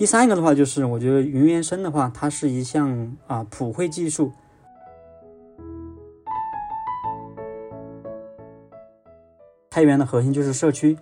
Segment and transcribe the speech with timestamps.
[0.00, 4.32] 第三个的话，就是我觉得云原生的话，它是一项啊普惠技术。
[9.70, 10.96] 开源的核心就是社区，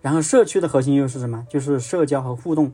[0.00, 1.44] 然后社区的核心又是什么？
[1.50, 2.70] 就是社交和互动。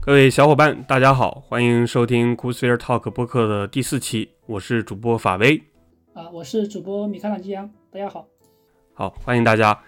[0.00, 5.62] 各位小伙伴，大家好，欢迎收听 Coolsphere Talk 播客的第四期，我是主播法威。
[6.14, 8.26] 啊，我是主播米开朗基扬，大家好。
[8.98, 9.78] 好，欢迎大家。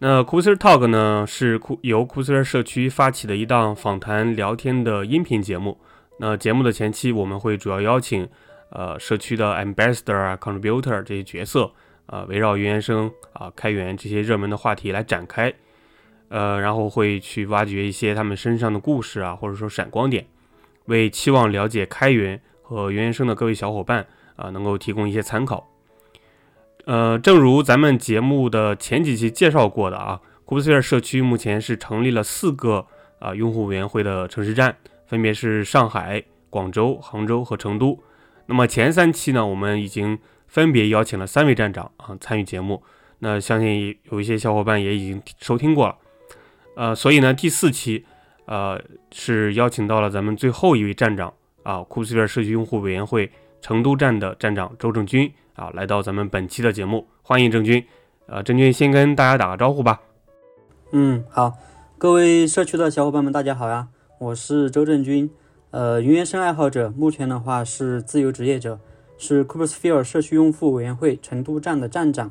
[0.00, 2.44] 那 c o o s e r Talk 呢，是由 c o o s e r
[2.44, 5.78] 社区发起的一档访谈聊天的音频节目。
[6.18, 8.28] 那节目的前期，我们会主要邀请
[8.68, 11.72] 呃社区的 Ambassador 啊、Contributor 这些角色
[12.04, 15.50] 啊，围绕原生啊、开源这些热门的话题来展开。
[16.28, 20.26] 呃，然后会去挖掘一些他们身上的故事啊，或者说闪光点，
[20.84, 25.66] 为期望了解开源和原生的各位小伙伴啊，能够提供一些参考。
[26.88, 32.86] 呃，正如咱们节目的前几期介绍过的啊 c o o p s p h e r e 社区目前是成立了四个
[33.18, 34.74] 啊用户委员会的城市站，
[35.06, 38.02] 分别是上海、广州、杭州和成都。
[38.46, 42.82] 那么前三期呢，我们已经分别邀请了三位站长啊参与节目。
[43.18, 45.96] 那相信有一些小伙伴也已经收听过了。
[46.74, 48.06] 呃，所以呢，第四期
[48.46, 48.80] 呃
[49.12, 51.28] 是邀请到了咱们最后一位站长
[51.64, 53.30] 啊 c o o p s p h e r e 社区用户委员会
[53.60, 55.30] 成都站的站长周正军。
[55.58, 57.84] 啊，来到咱们本期的节目，欢迎郑军。
[58.26, 60.00] 呃，郑军先跟大家打个招呼吧。
[60.92, 61.58] 嗯，好，
[61.98, 63.88] 各位社区的小伙伴们，大家好呀，
[64.20, 65.28] 我是周正军。
[65.72, 68.78] 呃，云原生爱好者，目前的话是自由职业者，
[69.18, 72.30] 是 Coopersphere 社区用户委员会成都站的站长。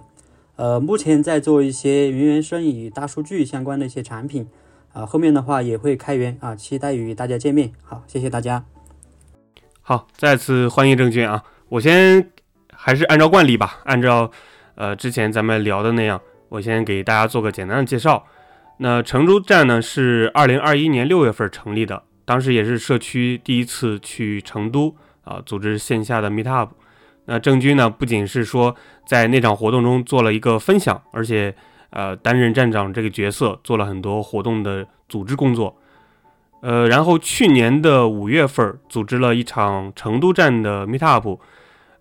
[0.55, 4.47] 呃，目前在做一些云原生与大数据相关的一些产品。
[4.93, 7.73] 啊，后面的话也会开源啊，期待与大家见面。
[7.83, 8.63] 好，谢谢大家。
[9.81, 12.36] 好，再次欢迎郑军啊，我先。
[12.87, 14.31] 还是按照惯例吧，按照
[14.75, 18.25] 呃之前咱们聊的那样，我先给大家做个简单的介绍。
[18.77, 26.71] 那成都站呢是二零二一年六月份成立的，当时也是社区第一次去成都啊组织线下的 meet up。
[27.25, 28.73] 那郑军呢不仅是说
[29.05, 31.53] 在那场活动中做了一个分享，而且
[31.89, 35.77] 呃担任站长这个角色，做了很多活动的组织工作。
[36.61, 41.37] 呃，然后去年的五月份组织了一场成都站的 meet up。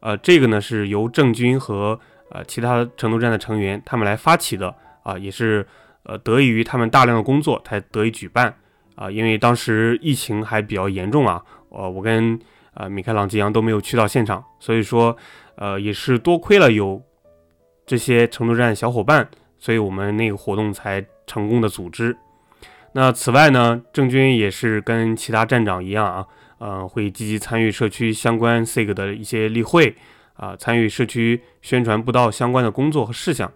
[0.01, 1.99] 呃，这个呢是由郑军和
[2.31, 5.67] 呃其他成都站的成员他们来发起的啊，也是
[6.05, 8.55] 呃得益于他们大量的工作才得以举办
[8.95, 9.11] 啊。
[9.11, 12.39] 因为当时疫情还比较严重啊，呃，我跟
[12.75, 15.17] 呃米开朗基扬都没有去到现场，所以说
[15.57, 17.03] 呃也是多亏了有
[17.85, 22.17] 这些成都站小伙伴，所以我们那个活动才成功的组织。
[22.93, 26.27] 那此外呢，郑军也是跟其他站长一样啊。
[26.59, 29.95] 呃，会积极参与社区相关 SIG 的一些例会
[30.35, 33.53] 啊，参与社区宣传布道相关的工作和事项。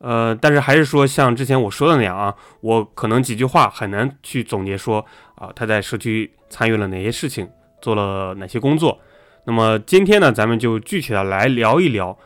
[0.00, 7.48] 呃，但是还是说像之前我说的那样啊，我可能几句话很难去总结说啊，他在社区参与了哪些事情，
[7.80, 9.00] 做了哪些工作。
[9.44, 12.16] 那么今天呢，咱们就具体的来聊一聊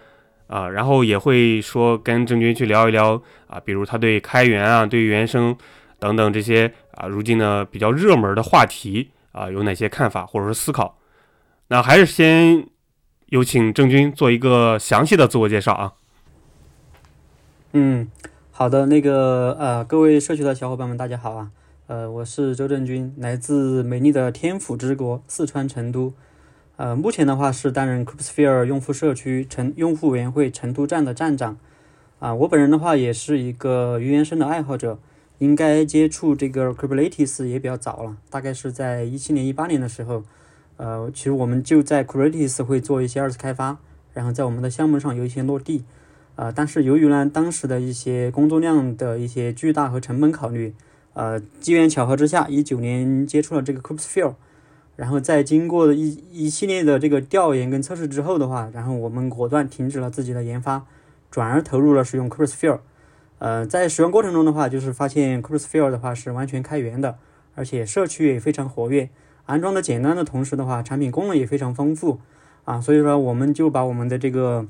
[0.49, 5.57] 啊，然后也会说跟郑军去聊一聊啊，比如他对开源啊、对原生
[5.99, 9.11] 等等这些啊，如今呢比较热门的话题。
[9.33, 10.99] 啊，有哪些看法或者是思考？
[11.69, 12.69] 那还是先
[13.27, 15.93] 有请郑军做一个详细的自我介绍啊。
[17.73, 18.09] 嗯，
[18.51, 21.51] 好的，那个呃，各位社区的小伙伴们，大家好啊。
[21.87, 26.13] 呃，我是周正军，来自美丽的天府之国四川成都。
[26.77, 31.57] 呃，目前的话是担任 Coopsphere 用户社区成用户委员会成都站的站长。
[32.19, 34.99] 啊，我本人的话也是一个云原生的爱好者。
[35.43, 40.23] 应该接触这个 Kubernetes 也比较早了，大概是在一七年、一八年的时候，
[40.77, 43.79] 呃，其实我们就在 Kubernetes 会做一些二次开发，
[44.15, 45.83] 然后在我们的项目上有一些落地，
[46.37, 50.73] 呃，但是由于呢当时的一些工作量的一些巨大和成本考虑，
[51.15, 54.35] 呃，机缘巧合之下，一九年接触了这个 Kubesphere，
[54.95, 60.85] 然后在经过一一系列的这个调研跟测试之后的话，然后我们果断停止了自己的研发，
[61.33, 62.79] 转而投入了使用 Kubesphere。
[63.43, 67.19] 呃，在使用过程中的话，就是发现 Kubersphere 的话是完全开源的，
[67.57, 69.11] 而且社区也非常活跃，
[69.47, 72.21] 安装的简单的同时的话，产品功能也非常丰富
[72.63, 74.69] 啊，所以说我们就把我们的这个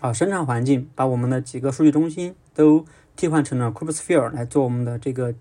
[0.00, 2.84] 啊生产环境，把我们的几个数据中心都
[3.14, 5.32] 替换成了 Kubersphere 来做我们的这个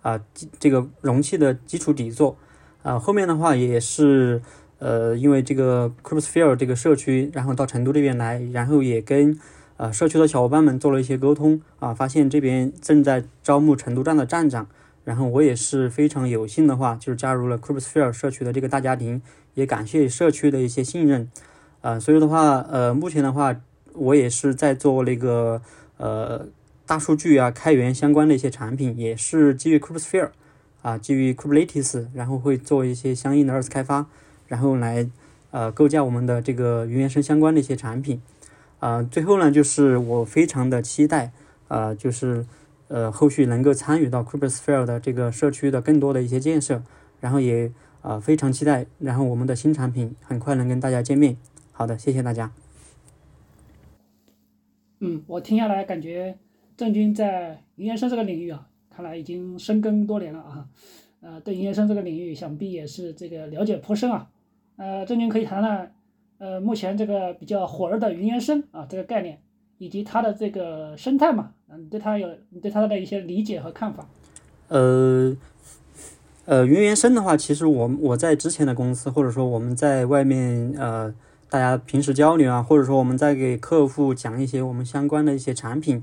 [0.00, 0.18] 啊
[0.58, 2.38] 这个容器的基础底座
[2.82, 4.40] 啊，后面的话也是
[4.78, 9.38] 呃因为这个 Kubesphere 这个社区，然后到成都这边来，然后也跟。
[9.80, 14.68] 呃，社区的小伙伴们做了一些沟通啊，发现这边正在招募成都站的站长，
[15.04, 19.22] 然后我也是非常有幸的话，就是加入了 Kubersphere 社区的这个大家庭，
[19.54, 21.30] 也感谢社区的一些信任，
[21.80, 23.56] 呃，所以的话，呃，目前的话，
[23.94, 25.62] 我也是在做那个
[25.96, 26.46] 呃
[26.84, 30.28] 大数据啊、开源相关的一些产品，也是基于 Kubersphere
[30.82, 34.04] 啊，基于 Kubernetes，然后会做一些相应的二次开发，
[34.46, 35.08] 然后来
[35.52, 38.20] 呃构架我们的这个云原生相关的一些产品。
[38.80, 41.32] 啊，最后呢，就是我非常的期待，
[41.68, 42.46] 呃，就是
[42.88, 46.82] 呃后续能够参与到 Kubersphere 的这个社区的更多的一些建设，
[47.20, 51.36] 然后也啊非常期待，然后我们的新产品很快能跟大家见面。
[51.72, 52.50] 好的，谢谢大家。
[55.00, 56.38] 嗯，我听下来感觉
[56.76, 60.66] 郑军在云原生这个领域啊，看来已经深耕多年了啊，
[61.20, 64.30] 呃，对云原生这个领域想必也是这个了解颇深啊。
[64.76, 65.92] 呃，郑军可以谈谈。
[66.40, 69.38] 呃，目前这个比较火热的云原生啊，这个概念
[69.76, 74.08] 以及它的这个生态嘛，嗯，对它有你对它的一些理解和看法？
[74.68, 75.36] 呃，
[76.46, 81.14] 呃，云原生的话，其实我我在之前的公司，或者说我们在外面呃，
[81.50, 86.02] 大家平时交流啊，或者说我们在给客户讲一些我们相关的一些产品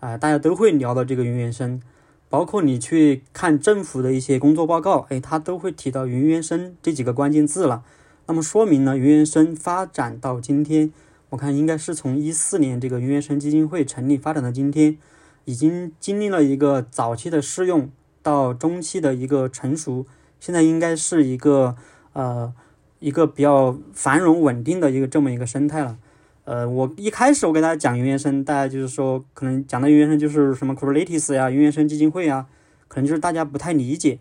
[0.00, 1.80] 啊，大家都会聊到这个云原生，
[2.28, 7.84] 包括你去看政府的一些工作报告，哎，它都会提到云原生这几个关键字了。
[8.28, 10.92] 那么说明呢，云原生发展到今天，
[11.30, 14.98] 我看应该是从一四年这个云原生基金会成立发展到今天，
[15.44, 17.88] 已经经历了一个早期的试用
[18.22, 20.06] 到中期的一个成熟，
[20.40, 21.76] 现在应该是一个
[22.14, 22.52] 呃
[22.98, 25.96] 一个比较繁荣稳定的一个这么一个生态了。
[26.42, 32.46] 呃，我一开始我给大家讲云原生，大家就是说可能讲的云原生就是什么 Kubernetes 呀、云原生基金会啊，
[32.88, 34.18] 可能就是大家不太理解。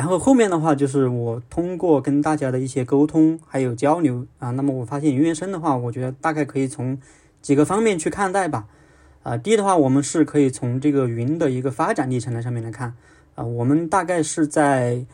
[0.00, 6.98] 然后后面的话就是我通过跟大家的一些沟通还有交流啊，那么我发现云原生的话，我觉得大概可以从
[7.42, 8.66] 几个方面去看待吧。
[9.22, 12.94] 啊，第一的话，我们是可以从这个云的一个发展历程的上面来看
[13.34, 15.04] 啊，我们大概是在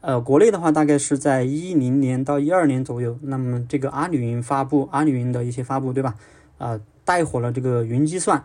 [0.00, 6.14] 呃国内的话，大概是在一零年到一二年左右，那么这个阿里云发布，阿里云的一些发布，对吧？
[6.56, 8.42] 啊，带火了这个云计算，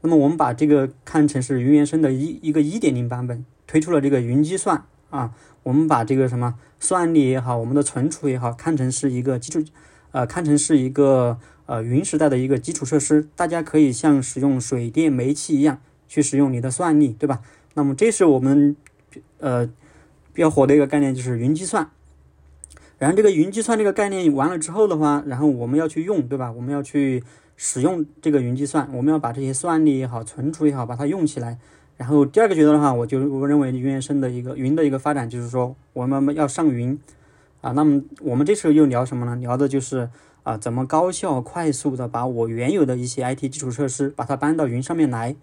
[0.00, 4.84] 那么我们把这个看成是云原生的一一个一点零版本，推出了这个云计算。
[5.14, 5.32] 啊，
[5.62, 9.64] 我们把这个什么算力也好，我们的存储也好，看成是一个基础，
[10.10, 15.78] 呃，看成是一个呃云时代的一个基础设施，大家可以像使用水电煤气一样
[16.08, 17.42] 去使用你的算力，对吧？
[17.74, 18.74] 那么这是我们
[19.38, 19.66] 呃
[20.32, 21.88] 比较火的一个概念，就是云计算。
[22.98, 26.50] 然后这个云计算这个概念完了之后的话，然后我们要去用，对吧？
[26.50, 27.22] 我们要去
[27.56, 31.58] 使用这个云计算，我们要把这些算力也好，存储也好，把它用起来。
[31.96, 36.98] 然后第二个阶段的话，我就我认为云原生的一个云的一个发展，就是说我们要上云
[37.60, 37.70] 啊。
[37.70, 39.36] 那么我们这时候又聊什么呢？
[39.36, 40.10] 聊的就是
[40.42, 45.36] 啊，怎么高效快速的把我原有的一些 IT 基础设施把它搬到云上面来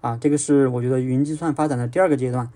[0.00, 0.18] 啊。
[0.20, 2.50] 这个是我觉得云计算发展的第二个阶段。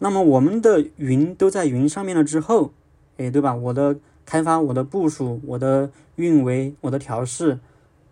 [0.00, 2.72] 那么我们的云都在云上面了之后，
[3.18, 3.54] 哎，对吧？
[3.54, 3.96] 我的
[4.26, 7.60] 开发、我的部署、我的运维、我的调试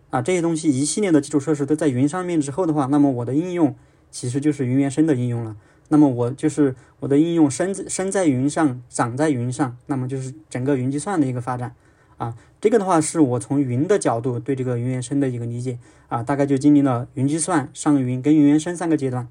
[0.09, 3.75] 啊，这些东西一系列的基础设施都在云上面之后的话，那么我的应用。
[4.11, 5.55] 其实就是云原生的应用了。
[5.91, 11.73] 那么我就是我的应用生生在云上，长在云上，那么就是整个云计算的一个发展
[12.17, 12.35] 啊。
[12.61, 19.27] 这个的话是我从云的角度对这个云原生的一个理解啊，大概就经历了云计算、上云跟云原生三个阶段。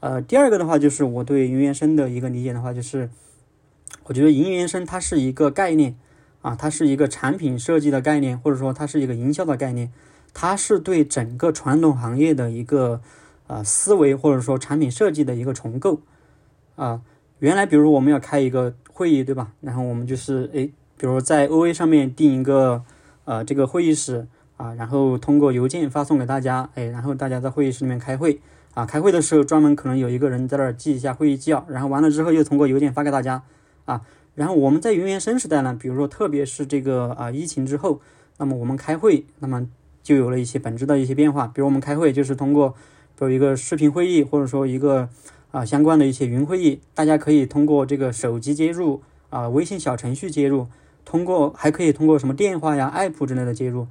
[0.00, 3.10] 呃，第二个的话就是我对云原生的一个理解的话，就是
[4.04, 5.96] 我觉得云原生它是一个概念
[6.40, 9.92] 啊，它是一个产品设计的概念，或者说它是一个营销的概念，
[10.32, 13.02] 它是对整个传统行业的一个。
[13.50, 16.02] 啊，思维或者说产品设计的一个重构
[16.76, 17.02] 啊，
[17.40, 19.50] 原来比如我们要开一个会议，对吧？
[19.60, 22.84] 然后我们就是诶，比如在 OA 上面定一个
[23.24, 28.40] 呃这个会议室啊，然后通过邮件发送给大家，哎，然后大家在会议室里面开会
[28.74, 33.42] 啊，开会的时候专门可能有一个人在那儿记一下会议纪要，然后完了之后又通过邮件发给大家
[33.86, 34.02] 啊。
[34.36, 38.00] 然后我们在云原生时代呢，比如说特别是这个啊疫情之后，
[38.38, 39.66] 那么我们开会，那么
[40.04, 42.76] 就有了一些本质的一些变化，比如我们开会就是通过。
[43.20, 45.10] 有一个视频会议，或者说一个
[45.50, 50.66] 啊相关的一些云会议，大家可以通过这个手机接入啊，微信小程序接入，
[51.04, 53.86] 通过还可以通过什么电话呀、app 之类的接入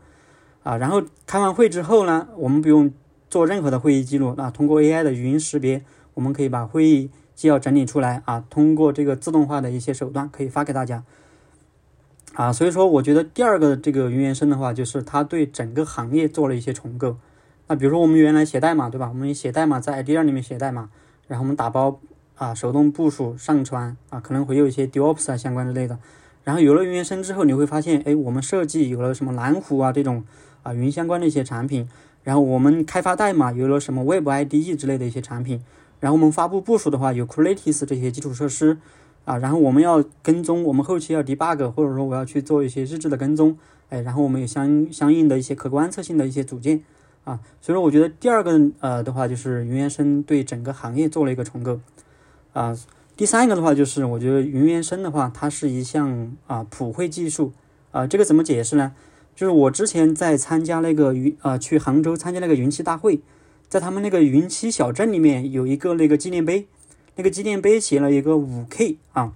[0.63, 0.77] 啊。
[0.77, 2.91] 然后开完会之后呢，我们不用
[3.29, 5.83] 做任何的会议记录，那通过 AI 的语音识别，
[6.15, 11.03] 我们可以把会议纪要整理出来啊，通过这个自动化的一些手段可以发给大家
[12.33, 12.51] 啊。
[12.51, 17.17] 所以说，我觉得第二个这个云原生的话，就是它对整个行业做了一些重构。
[17.71, 19.09] 那比如说我们原来写代码，对吧？
[19.09, 20.89] 我们写代码在 IDE 里面写代码，
[21.27, 21.99] 然后我们打包
[22.33, 25.99] 啊，手动部署上传啊，可能会有一些 DevOps 啊相关之类的。
[26.43, 30.23] 然后有了云原生之后，你会发现，哎，我们设计有了什么蓝湖啊这种
[30.63, 31.88] 啊云相关的一些产品，
[32.23, 35.61] 然后我们开发代码有了什么 Web IDE 之类的一些产品，
[35.99, 38.79] 然后我们发布部署的话有 Kubernetes 这些基础设施
[39.25, 43.55] 啊，然后我们要跟踪，我们后期要 debug，或者说我要去做一些日志的跟踪，
[43.89, 46.81] 哎，然后我们有相相应的一些可观测性的一些组件。
[47.29, 47.39] 啊。
[47.62, 51.79] 所以说，我觉得第二个呃的话，就是云原生对整个行业做了一个重构
[52.53, 52.75] 啊。
[53.15, 57.51] 第三个的话，就是我觉得云原生的话，它是一项啊普惠技术
[57.91, 58.07] 啊。
[58.07, 58.93] 这个怎么解释呢？
[59.36, 63.21] 就是我之前在参加那个云啊去杭州参加那个云栖大会，
[63.67, 66.67] 在他们那个云栖小镇里面有一个那个纪念碑，
[67.15, 69.33] 那个纪念碑写了一个五 K 啊。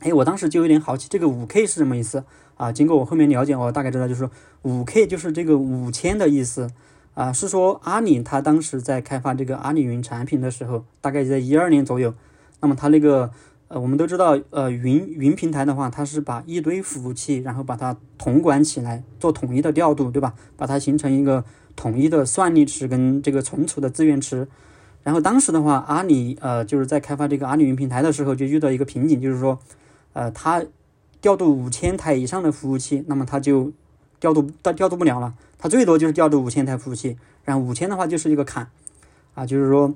[0.00, 2.24] 哎，我当时就有点好奇，这个五 K 是什么意思
[2.56, 2.72] 啊？
[2.72, 4.28] 经过我后面了解，我大概知道，就是
[4.62, 6.70] 五 K 就是这个五千的意思
[7.16, 12.12] 啊，是说阿里它当时在开发这个阿里云产品的时候，大概在一二年左右，
[12.60, 13.30] 那么它那个
[13.68, 20.34] 呃，我们都知道，呃，云云平台的话，它是把一堆服务器，然后把它统管起来，做统一的调度，对吧？
[20.58, 21.42] 把它形成一个
[21.74, 24.46] 统一的算力池跟这个存储的资源池。
[25.02, 29.58] 然后当时的话，阿里呃就是在开发这个阿里云平台的时候，就遇到一个瓶颈，就是说，
[30.12, 30.62] 呃，它
[31.22, 33.72] 调度五千台以上的服务器，那么它就
[34.20, 38.68] 调度调调度不了了，它最多就是调度五千台服务器，然后五千的话就是一个坎，
[39.34, 39.94] 啊，就是说，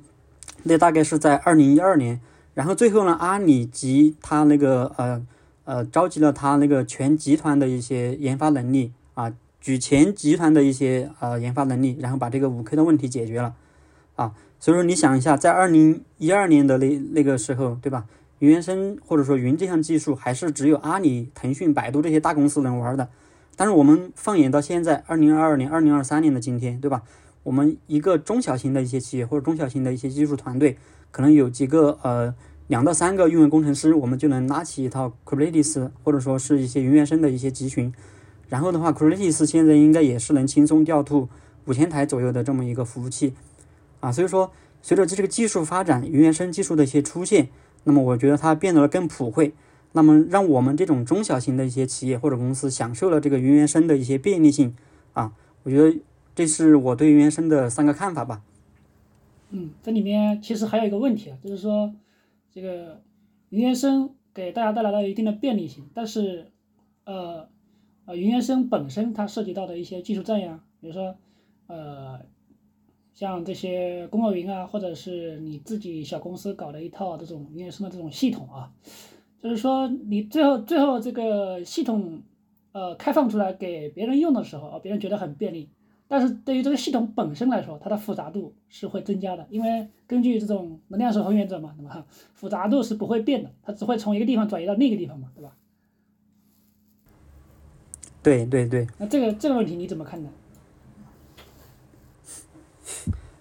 [0.65, 2.21] 那大概是在二零一二年，
[2.55, 5.27] 然后最后呢，阿里及它那个呃
[5.65, 13.55] 呃召集了它那个全集团的一些研发能力啊，举全集团的一些呃研发能力，然后把这个五 K 的问题解决了，
[14.17, 14.33] 啊。
[14.63, 18.05] 所以说，你想一下，在二零一二年的那那个时候，对吧？
[18.41, 23.09] 云原生或者说云这项技术还是只有阿里、腾讯、百度这些大公司能玩的。
[23.61, 27.03] 但是我们放眼到现在，二零二二年、二零二三年的今天，对吧？
[27.43, 30.79] 我们一个中小型的一些企业或者中小型的一些技术团队，
[31.11, 32.35] 可能有几个呃
[32.69, 37.93] 两到三个运维工程师，我们就能拉起一套 Kubernetes 或者说是一些云原生的一些集群。
[38.49, 41.29] 然后的话，Kubernetes 现在应该也是能轻松调度
[41.67, 43.35] 五千台左右的这么一个服务器。
[44.01, 44.51] 啊，所以说，
[44.81, 47.51] 随着这个技术发展，云原生技术的一些出现，
[47.85, 49.53] 那么我觉得它变得更普惠，
[49.93, 54.77] 那么让我们这种中小型的一些企业或者公司享受了这个云原生的一些便利性。
[55.13, 55.99] 啊，我觉得
[56.35, 58.43] 这是我对云原生的三个看法吧。
[59.51, 61.93] 嗯，这里面其实还有一个问题啊，就是说，
[62.53, 63.03] 这个
[63.49, 66.53] 云原生给大家带来了一定的便利性，但是，
[67.05, 67.49] 呃，
[68.05, 71.17] 呃，云原生本身它涉及到的一些技术栈呀，比如说，
[71.67, 72.21] 呃。
[73.13, 78.73] 像这些公有云啊，或者是你自己小公司搞的一套这种云原生的这种系统啊，
[79.43, 82.23] 就是说你最后最后这个系统
[82.73, 85.71] 呃开放出来给别人用的时候啊，别人觉得很便利，
[86.09, 92.05] 但是对于这个系统本身来说，它的复杂度是会增加的，因为根据这种能量守恒原则嘛，对吧？
[92.35, 95.53] 复杂度是不会变的，它只会从一个地方转移到另一个地方嘛，对吧？
[98.23, 98.87] 对对对。
[98.99, 100.29] 那这个这个问题你怎么看呢？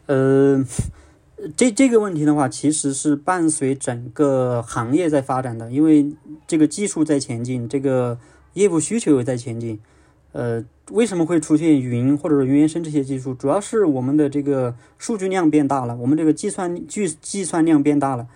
[0.06, 0.64] 呃，
[1.56, 6.12] 这这个问题的话，其实是伴随整个行业在发展的，因为
[6.46, 8.20] 这个技术在前进，这个
[8.54, 9.80] 业务需求也在前进。
[10.32, 13.34] 呃，为什么会出现云或者说云原生这些技术？
[13.34, 18.28] 主要是我们的这个数据量变大了，我们这个计算计计算量变大了。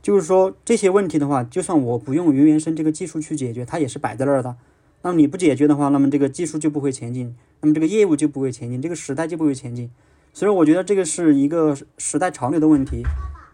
[0.00, 4.56] 就是说这些问题的话，就算我不用云原生这个技术去解决，它也是摆在那儿的。
[5.02, 9.90] 那么你不解决的话，那么这个技术就不会前进，那么这个业务就不会前进，这个时代就不会前进。
[10.32, 13.02] 所以我觉得这个是一个时代潮流的问题，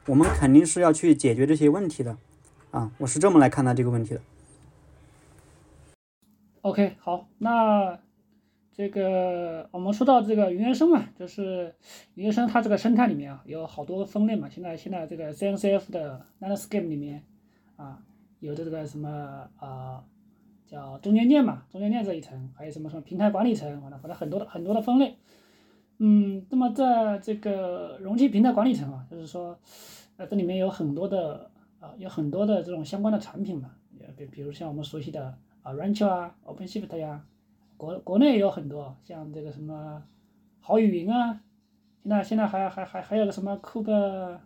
[0.06, 2.16] 我们肯定是要去解决这些问题的，
[2.70, 4.20] 啊，我是这么来看待这个问题的。
[6.60, 7.98] OK，好，那
[8.72, 11.74] 这个我们说到这个云原生嘛，就是
[12.14, 14.48] 云原生它这个生态里面啊，有好多分类嘛。
[14.48, 17.24] 现在现在这个 CNCF 的 landscape 里面
[17.76, 17.98] 啊，
[18.38, 20.04] 有的这个什么啊，
[20.66, 25.16] 叫中间件嘛，中间件这一层，还有什么什么平台管理层，完了，反正很多的很多的分类。
[26.00, 29.58] 嗯，那么在这个容器平台管理层啊，就是说，
[30.16, 31.50] 呃，这里面有很多的
[31.80, 33.72] 啊，有很多的这种相关的产品嘛，
[34.16, 37.24] 比比如像我们熟悉的啊，Rancher 啊，OpenShift 呀，
[37.76, 40.00] 国国内也有很多，像这个什么
[40.60, 41.40] 好语云啊，
[42.04, 44.38] 现在现在还还还还有个什么 Kube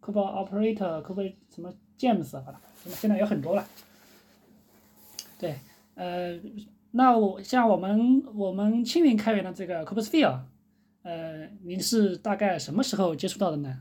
[0.00, 3.64] Kube Operator Kube 什么 James 啊，现在现在有很多了。
[5.40, 5.56] 对，
[5.96, 6.38] 呃，
[6.92, 10.38] 那我像我们我们青云开源的这个 Kubesphere。
[11.02, 13.78] 呃，您是大概什么时候接触到的呢？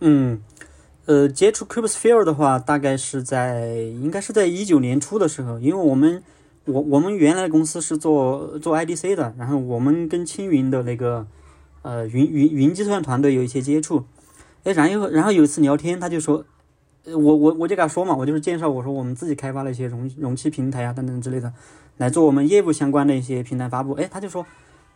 [0.00, 0.42] 嗯，
[1.04, 6.22] 呃，接触 Kubesphere 的话，大概是在应该是在一九年初的时候，因为我们
[6.64, 11.26] 我我们原来公司是做做 IDC 的，然后我们跟青云的那个
[11.82, 14.06] 呃云云云计算团队有一些接触，
[14.64, 16.42] 哎，然后然后有一次聊天，他就说，
[17.04, 21.52] 我我我就给他说嘛，我就是介绍我说我们自己开发了一些容容器平台啊等等之类的，
[21.98, 24.46] 来做我们业务相关的一些平台发布，哎，他就说。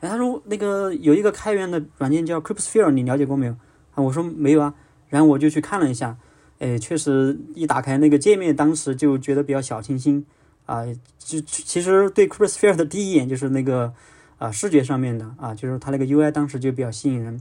[0.00, 3.52] 哎，他说那个有一个开源的软件叫 Kubesphere，你了解过没有？
[3.94, 4.74] 啊，我说没有啊。
[5.08, 6.16] 然后我就去看了一下，
[6.58, 10.24] 哎，确实一打开那个界面，当时就觉得比较小清新
[10.66, 10.84] 啊。
[11.18, 13.92] 就其实对 Kubesphere 的第一眼就是那个
[14.38, 17.40] 啊视觉上面的啊，就是它那个 UI 当时就比较吸引人。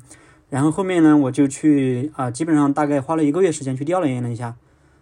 [0.50, 4.56] 然后后面呢，我就去啊，基本上大概花了一个月时间去调研了一下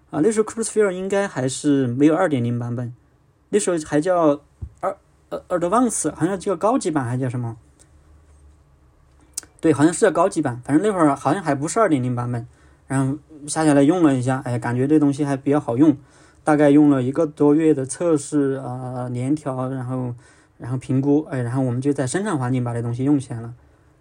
[0.10, 0.20] 啊。
[0.22, 2.94] 那时候 CryptSphere 应该还是没有二点零版本，
[3.50, 4.42] 那时候还叫
[4.82, 4.98] 二
[5.30, 7.58] 呃 advance，好像叫高级版还叫什么？
[9.60, 10.62] 对，好像是叫高级版。
[10.64, 12.48] 反正那会儿好像还不是二点零版本。
[12.88, 13.18] 然后
[13.48, 15.98] 下下来用了一下，哎，感觉这东西还比较好用。
[16.44, 20.16] 大概用了一个多月的测试啊，联调，然后
[20.58, 23.54] 然后评估，哎，然后我们就在生产环境把这东西用起来了。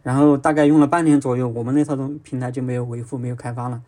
[0.04, 3.82] 然后大概用了半年左右，我们那套东平台就没有维护，没有开发了。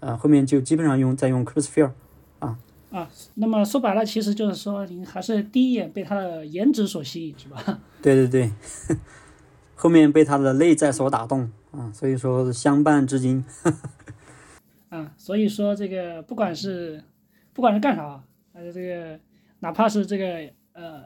[0.00, 1.92] 呃，后面就基本上用在用 c r u s p h e r e
[2.92, 3.10] 啊啊。
[3.34, 7.80] 那么说白了，其实就是说您还是第一眼被他的颜值所吸引，是吧？
[8.00, 8.52] 对对对，
[9.74, 13.44] 后面被他的内在所打动啊，所以说相伴至今。
[14.90, 17.02] 啊，所以说这个不管是
[17.52, 18.22] 不管是干啥，
[18.52, 19.18] 呃，这个
[19.60, 21.02] 哪怕是这个呃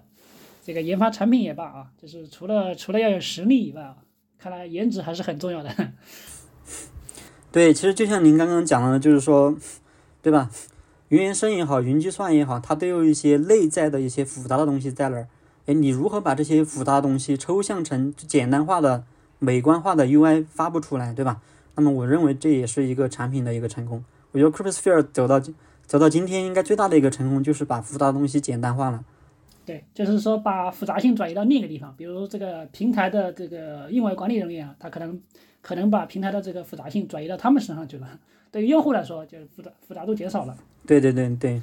[0.62, 3.96] 这个研发产品也罢啊，就是除了除了要有实力以外啊。
[4.38, 5.74] 看来颜值还是很重要的。
[7.50, 9.56] 对，其实就像您刚刚讲的，就是说，
[10.20, 10.50] 对吧？
[11.08, 15.28] 云原生也好，云计算也好，它都有一些内在的一些复杂的东西在那儿。
[15.66, 19.04] 哎，你如何把这些复杂的东西抽象成简单化的、
[19.38, 21.40] 美观化的 UI 发布出来，对吧？
[21.76, 24.04] 那么我认为这也是一个产品的一个成功。
[24.32, 25.40] 我觉得 c r i s p h e r e 走到
[25.84, 29.04] 走到今天，应该最大的一个成功就是把复杂的东西简单化了。
[29.64, 35.20] 对，就是说把复杂性转移到另一个地方，比如这个平台的这个运维管理人员啊，他可能
[35.62, 38.18] 可能把平台的这个复杂性转移到他们身上去了。
[38.50, 40.56] 对于用户来说，就复杂复杂度减少了。
[40.86, 41.62] 对对对对。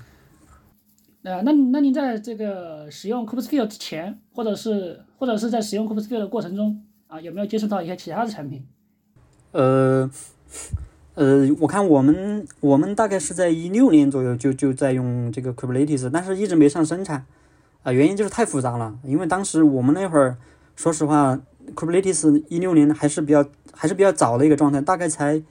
[1.24, 8.65] 呃，那那您在这个使用 Cryptosphere 之前，或者是或者是在使用 Cryptosphere 的过程中啊，有没有接触到一些其他的产品？
[9.51, 10.10] 呃
[11.15, 17.25] 呃，我看我们我们大概是在一六年左右就就在用这个 Kubernetes，但是一直没上生产。
[17.84, 18.98] 啊，原因就是太复杂了。
[19.03, 20.38] 因为当时我们那会儿，
[20.75, 21.40] 说实话
[21.75, 25.42] ，Kubernetes 一六年还是比较还是比较早的一个状态，大概才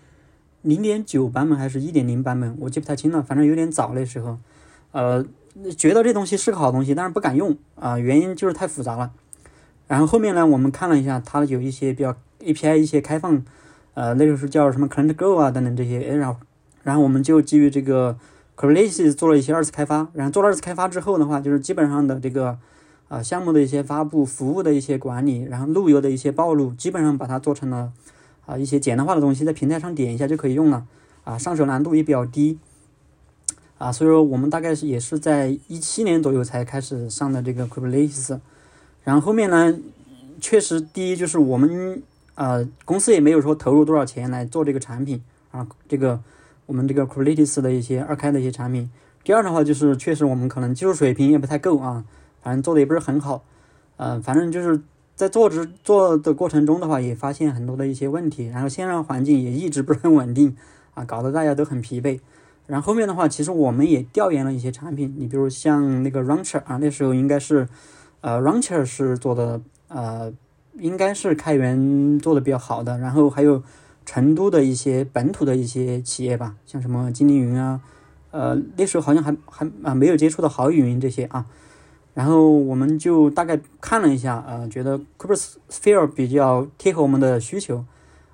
[0.62, 3.22] 零点九版本还是一点零版本，我记不太清了。
[3.22, 4.38] 反正有点早那时候，
[4.92, 5.25] 呃，
[5.77, 9.12] 觉得这东西是个好东西，但是不敢用啊，原因就是太复杂了。
[9.87, 13.44] 然后后面呢，我们看了一下，它有一些比较 API 一些开放，
[13.94, 16.40] 呃，那个是叫什么 ClientGo 啊等等这些，然后
[16.83, 18.16] 然后我们就基于这个。
[18.55, 22.59] Kubernetes 做了一些二次开发，然后做了二次开发之后的话，就是基本上的这个
[23.09, 27.92] 啊项目的一些发布、服务的一些管理，然后路由的一些暴露，基本上把它做成了
[28.47, 30.87] 啊一些简单化的东西，在平台上点一下就可以用了
[31.25, 32.59] 啊，上手难度也比较低
[33.79, 38.41] 啊，所以说我们大概是也是在一七年左右才开始上的这个 Kubernetes，
[39.05, 39.75] 然后后面呢，
[40.41, 42.03] 确实第一就是我们
[42.35, 46.21] 呃公司也没有说投入多少钱来做这个产品啊，这个。
[46.65, 48.89] 我们这个 Kubernetes 的一些二开的一些产品。
[49.25, 52.05] 第二的话就是，确实我们可能技术水平也不太够啊，
[52.41, 53.43] 反正做的也不是很好。
[53.97, 54.81] 嗯，反正就是
[55.14, 60.57] 在做之做的过程中的话，也发现很多的一些问题，然后线上环境也一直不是很稳定
[60.94, 62.20] 啊，搞得大家都很疲惫。
[62.66, 67.68] 然后后面的话，其实我们也调研了一些产品，你比如像那个 Rancher 啊，那时候应该是
[68.20, 70.33] 呃 Rancher 是做的呃，
[70.79, 73.62] 应该是开源做的比较好的，然后还有。
[74.05, 77.81] 成都的一些本土的一些企业吧，像什么金陵云啊，
[78.33, 81.46] 呃，那时候好像还还啊没有接触到好宇云这些啊，
[82.14, 87.85] 然后我们就大概看了一下，呃，觉得 Kubersphere 比较贴合我们的需求，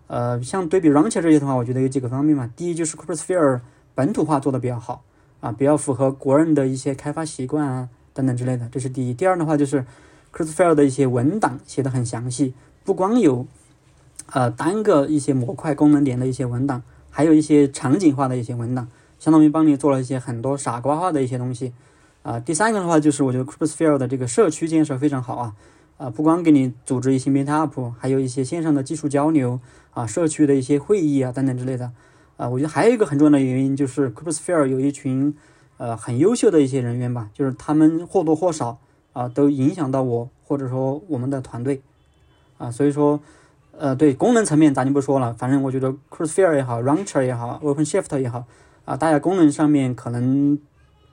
[0.06, 3.60] 呃，像对比 Rancher 这些的话，我觉得有几个方面嘛，第一就是 Kubersphere
[3.94, 5.02] 本土化做的比较好
[5.40, 9.14] 啊，比较符合国人的一些开发习惯啊等等之类的，这是第一。
[9.14, 9.84] 第二的话就是
[10.32, 13.46] Kubersphere 的一些文档写的很详细，不光有。
[14.30, 18.86] 呃，单个一些模块功能点的一些文档，还有一些场景化的一些文档，
[19.18, 21.72] 相当于帮你做了一些很多傻瓜化的一些东西。
[22.28, 25.54] 啊，第三个的话就是我觉得 Cryptosphere 的这个社区建设非常好啊，
[25.96, 29.60] 啊，不光给你组织一些 Meetup，还有一些线上的技术交流
[29.94, 31.90] 啊，社区的一些会议啊等等之类的。
[32.36, 35.34] 啊，我觉得还有一个很重要的原因就是 Cryptosphere 有一群
[35.78, 38.78] 呃很优秀的一些人员吧，就是他们或多或少
[39.14, 41.80] 啊都影响到我或者说我们的团队
[42.58, 43.20] 啊，所以说。
[43.80, 48.44] 呃，对功能层面咱就不说了，反正我觉得 Crusphere 也好，Rancher 也好，OpenShift 也好，
[48.84, 50.58] 啊，大家功能上面可能，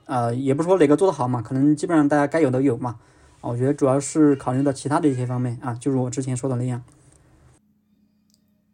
[0.06, 2.98] 呃，也不说哪个做的好嘛，可能基本上大家该有的有嘛，
[3.42, 6.82] 我觉得主要是考虑到其他的一些方面啊，就如我之前说的那样。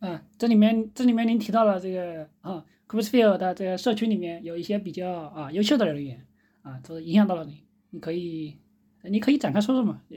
[0.01, 6.25] 嗯，这里面这里面您提到了这个啊，Crusphere 的这个社区里面有一些比较啊优秀的人员
[6.63, 8.59] 啊，都影响到了你，你可以
[9.03, 10.17] 你可以展开说说嘛，呃，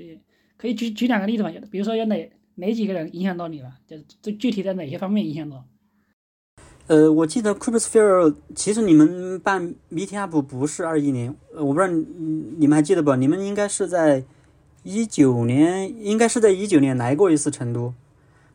[0.57, 2.31] 可以举举两个例子嘛，比如说有哪？
[2.57, 3.69] 哪几个人影响到你了？
[3.85, 5.65] 就这具体在哪些方面影响到？
[6.87, 13.15] 呃，我记得 Cryptosphere，其实你们办 Meetup 不是二一年，我不知道你们还记得不？
[13.15, 14.23] 你们应该是在
[14.83, 17.95] 一九年应该是在一九年来过一次成都，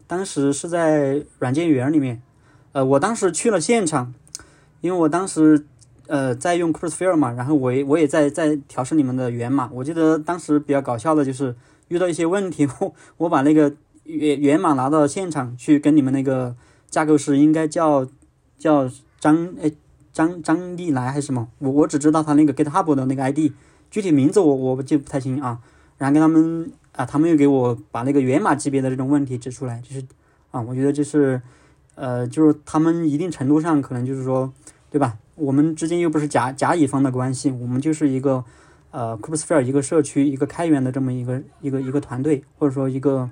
[0.07, 2.23] 当时是在软件园里面，
[2.71, 4.15] 呃，我当时去了现场，
[4.81, 5.67] 因为我当时
[6.07, 11.57] 呃在用 Crossfire 嘛，然后我我也在在调试你们的源码，我记得当时比较搞笑的就是
[11.89, 16.55] 遇到一些问题， 我我把那个源源码拿到现场去跟你们那个
[16.89, 18.07] 架构师应该叫
[18.61, 19.73] 叫张哎。
[20.13, 21.49] 张张丽来还是什么？
[21.59, 23.53] 我我只知道他那个 GitHub 的那个 ID，
[23.93, 25.61] 具体名字我我记不太清啊。
[25.99, 30.05] 然后跟他们啊，他们又给我把那个源码级别的这种问题指出来，就是
[30.51, 31.41] 啊，我觉得就是
[31.95, 34.53] 呃，就是他们一定程度上可能就是说，
[34.91, 35.17] 对吧？
[35.37, 38.45] 我们之间又不是甲甲乙方的关系，我们就是一个
[38.91, 43.31] 呃 c u b e s p h e r e 一个社区一个开源的这么一个一个一个团队，或者说一个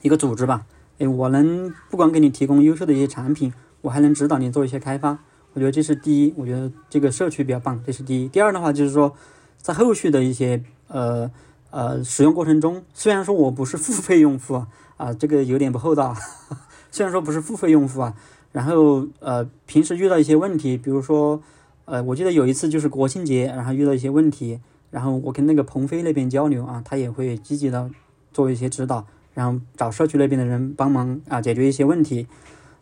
[0.00, 0.64] 一个组织吧。
[0.96, 5.18] 诶，我能不光给你提供优秀的一些产品，我还能指导你做一些开发。
[5.54, 8.28] 我觉得这是第一，我觉得这个社区比较棒，这是第一。
[8.28, 9.14] 第二的话就是说，
[9.56, 11.30] 在后续的一些呃
[11.70, 16.14] 呃使用过程中，虽然说我不是付费用户啊，啊这个有点不厚道。
[16.92, 18.14] 虽然说不是付费用户啊，
[18.52, 21.42] 然后呃平时遇到一些问题，比如说
[21.86, 24.60] 呃我记得有一次就是国庆节，然后遇到一些问题，
[24.90, 27.90] 然后我跟那个鹏飞那边交流啊，他也会积极的
[28.32, 32.26] 做一些指导，然后找社区那边的人帮忙啊解决一些问题。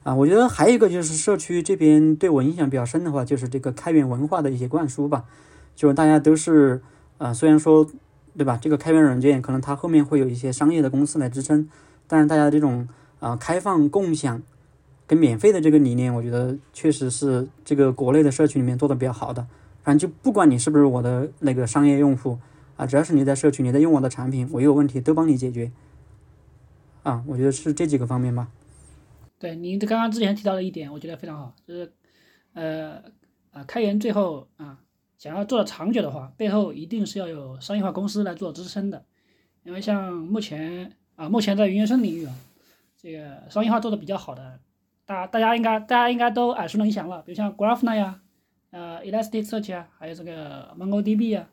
[0.07, 5.25] 啊，我觉得还有一个就是社区这边对我影响比较深的话，就是这个开源文化的一些灌输吧。
[5.75, 6.81] 就是大家都是，
[7.19, 7.85] 呃，虽然说，
[8.38, 8.57] 对吧？
[8.57, 11.69] 这个开源软件可能它后面会有一些商业的公司来支撑，
[12.07, 12.87] 但是大家这种
[13.19, 14.40] 啊开放共享
[15.09, 19.45] 跟免费的这个理念，我觉得确实是这个国内的社区里面做的比较好的。
[19.83, 22.38] 反正就不管你是不是我的那个商业用户
[22.77, 25.73] 啊，只要是你在社区，你在用我的产品，我有问题都帮你解决。
[27.03, 28.47] 啊，我觉得是这几个方面吧。
[29.38, 31.92] 对，您刚刚之前提到的一点，我觉得非常好，就是，
[32.55, 33.03] 呃，
[33.51, 34.79] 啊，开源最后啊，
[35.18, 39.05] 想要做的长久的话，背后一定是要有商业化公司来做支撑的，
[39.62, 42.35] 因为像目前啊，目前在云原生领域啊，
[42.96, 44.59] 这个商业化做的比较好的，
[45.05, 48.22] 大大家应该大家应该都耳熟能详了，比如像 graphna 呀，
[48.70, 51.51] 呃，Elasticsearch 啊，还有这个 MongoDB 啊，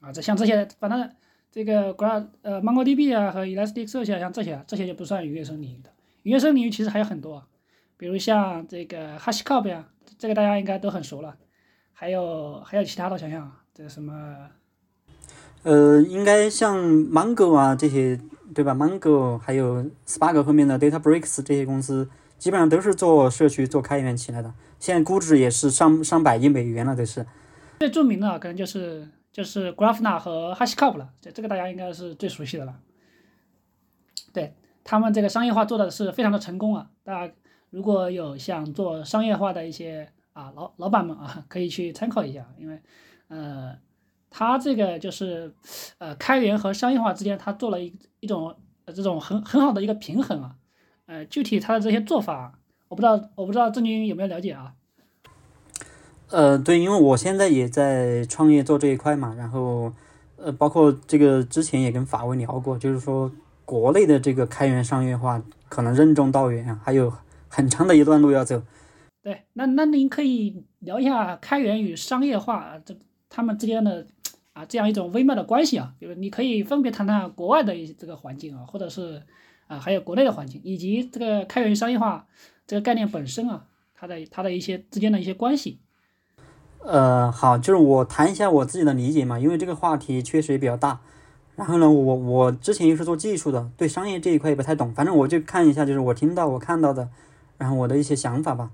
[0.00, 1.10] 啊，这像这些，反正
[1.50, 5.90] 这个 Graph 呃 MongoDB 啊和 Elasticsearch 啊，像这些，这些就不算云原生领域的。
[6.22, 7.44] 原生领域其实还有很多，
[7.96, 9.86] 比如像这个 HashiCorp 呀，
[10.18, 11.36] 这个大家应该都很熟了。
[11.92, 14.48] 还有还有其他的，想想这什么？
[15.62, 18.18] 呃，应该像 Mongo 啊这些，
[18.52, 22.08] 对吧？Mongo 还有 Spark 后面的 DataBricks 这些公司，
[22.38, 24.52] 基本上都是做社区、做开源起来的。
[24.80, 27.24] 现在估值也是上上百亿美元了，都是。
[27.78, 32.74] 最著名的可能就是就是 Grafana 和 HashiCorp 了，这这个大家应该是最熟悉的了。
[34.92, 36.90] 他们这个商业化做的是非常的成功啊！
[37.02, 37.34] 大家
[37.70, 42.78] 如果有想做商业化的一些啊老老板们啊，可以去参考一下，因为
[43.28, 43.74] 呃，
[44.28, 45.54] 他这个就是
[45.96, 48.54] 呃开源和商业化之间，他做了一一种
[48.94, 50.56] 这种很很好的一个平衡啊。
[51.06, 54.74] 呃，具体他的这些做法，我不知道我不知道郑军有没有了解啊？
[56.28, 59.94] 呃，对，因为我现在也在创业做这一块嘛，然后
[60.36, 63.32] 呃，包括这个之前也跟法威聊过，就是说。
[63.72, 67.10] 国内的这个开源商业化可能任重道远啊，还有
[67.48, 68.62] 很长的一段路要走。
[69.22, 72.94] 对，那那您可以聊一下开源与商业化这
[73.30, 74.06] 他们之间的
[74.52, 79.22] 啊这样一种微妙的关系啊，比如你可以分别谈谈国外的一这个环境啊，或者是
[79.68, 82.26] 啊还有国内的环境，以及这个开源商业化
[82.66, 85.80] 这个概念本身啊，它的它的一些之间的一些关系。
[86.84, 91.00] 呃，好，就是我谈一下我自己的理解嘛，因为这个话题确实也比较大。
[91.54, 94.90] 然后呢，我我之前又是做技术的，对商业这一块也不太懂。
[94.94, 97.10] 反正我就看一下，就是我听到我看到的，
[97.58, 98.70] 然后我的一些想法吧。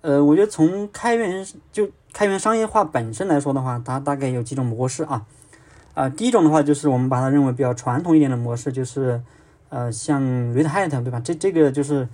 [0.00, 5.26] 呃，我觉得从开源就开源商业化本身来说的话，它大概有几种模式啊。
[5.92, 9.20] 啊，第一种的话就是我们把它认为比较传统一点的模式，就是
[9.68, 11.20] 呃像 Red Hat 对吧？
[11.20, 12.08] 这这个就是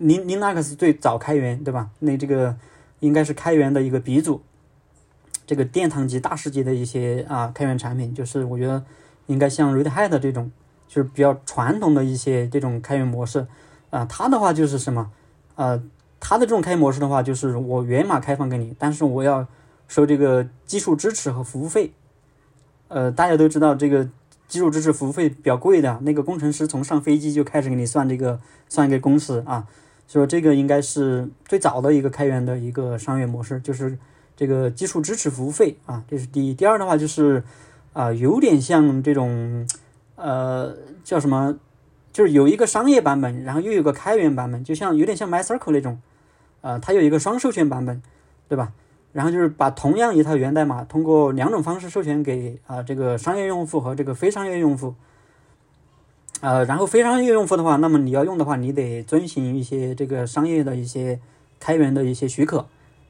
[0.00, 1.90] Lin Linux 最早开源对吧？
[1.98, 2.56] 那这个
[3.00, 4.40] 应该是开源的一个鼻祖，
[5.44, 8.84] 这个殿堂级大师级的一些啊开源产品，就是我觉得。
[9.28, 10.50] 应该像 Red Hat 这种，
[10.88, 13.46] 就是比较传统的一些这种开源模式，
[13.90, 15.10] 啊，它的话就是什么，
[15.54, 15.82] 呃，
[16.18, 19.46] 它的这种开源模式的话，就是我源码开放给你，但是我要
[19.86, 21.92] 收这个技术支持和服务费，
[22.88, 24.08] 呃，大家都知道这个
[24.48, 29.66] 技术支持服务费比较贵的，那个工程师从上飞机就开始给你算这个算一个工时啊，
[30.06, 33.98] 所以说这个应该是最早的一个开源的一个商业模式，就是
[34.34, 37.44] 这个技术支持服务费啊，这是第一，第二的话就是。
[37.92, 39.66] 啊，有点像这种，
[40.16, 41.58] 呃，叫什么？
[42.10, 46.00] 就是有一个商业版本，然后又有个开源版本，就像有点像 MyCircle 那种，
[46.62, 48.02] 呃，它有一个双授权版本，
[48.48, 48.72] 对吧？
[49.12, 54.94] 然后就是把同样一套源代码，通过两种方式授权给啊这个商业用户和这个非商业用户，
[56.40, 61.20] 呃，然后非商业用户的话，那么你要用的话，你得遵循一些这个商业的一些
[61.60, 62.62] 开源的一些许可，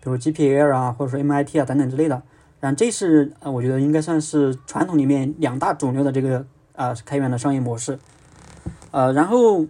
[0.03, 2.23] 比如 GPL 啊，或者说 MIT 啊等等之类的。
[2.61, 6.45] 然后这是呃，我觉得应该算是传统里面两大主流的这个
[6.75, 7.99] 啊开源的商业模式。
[8.91, 9.65] 呃，然后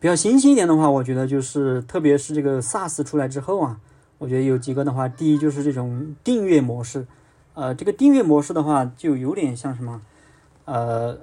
[0.00, 3.78] 比较新兴一点的话，我觉得就是特别是这个 SaaS 出来之后啊，
[4.18, 7.06] 我觉得有几个的话，第一就是这种订阅模式。
[7.54, 10.00] 呃，这个订阅模式的话，就有点像什么？
[10.64, 11.18] 呃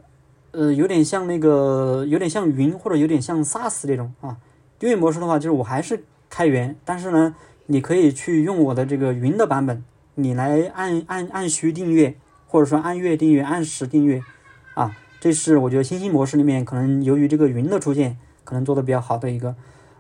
[0.52, 4.38] 呃，有点像那个，有点像云，或者有点像 SaaS 这种啊。
[4.78, 9.84] 订阅模式的话，就是我还是开源，但是呢，你可以去用我的这个云的版本，
[10.22, 12.16] 你来按按按需订阅，
[12.48, 14.22] 或者说按月订阅、按时订阅
[14.74, 14.96] 啊。
[15.20, 19.56] 这是我觉得新兴模式里面可能由于这个云的出现，可能做的比较好的一个。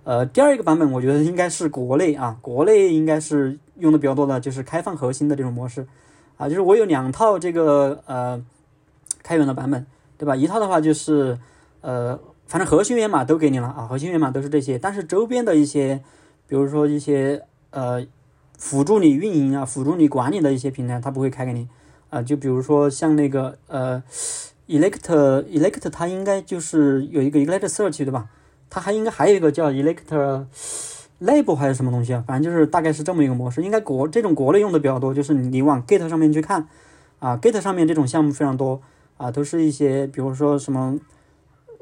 [0.05, 5.85] 呃，第二一个版本，我觉得应该是国内啊，国内应该是用的比较多的，就是开放核心的这种模式。
[6.37, 8.41] 啊，就是我有两套这个呃
[9.21, 9.85] 开源的版本，
[10.17, 10.35] 对吧？
[10.35, 11.37] 一套的话就是
[11.81, 16.01] 呃，反正核心源码都给你了啊，核心源码都是这些，但是周边的一些，
[16.47, 18.01] 比如说一些呃
[18.59, 21.67] 辅助你运营啊、辅助你管理的一些平台，它不会开给你
[22.11, 22.21] 啊。
[22.21, 24.03] 就比如说像那个呃
[24.67, 28.29] ，Elect Elect，它应该就是有一个 Elect Search 对吧？
[28.69, 30.45] 它还应该还有一个叫 Elect。
[31.21, 32.23] 内部还是什么东西啊？
[32.25, 36.65] 反正就是大概是这么一个模式，应该国这种国内用的比较多，就是你往 Git 上面去看，
[37.19, 38.81] 啊，Git 上面这种项目非常多，
[39.17, 40.97] 啊，都是一些比如说什么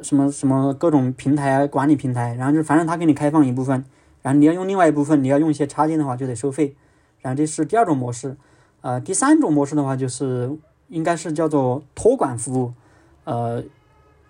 [0.02, 3.86] 什么什么各种平台管理平台，然后就反正他给你开放一部分，
[4.22, 6.76] 然后你要用另外一部分，你要用一些插件的话就得收费，
[7.22, 8.36] 然后这是第二种模式，
[8.82, 10.52] 呃，第三种模式的话就是
[10.90, 12.74] 应该是叫做托管服务，
[13.24, 13.64] 呃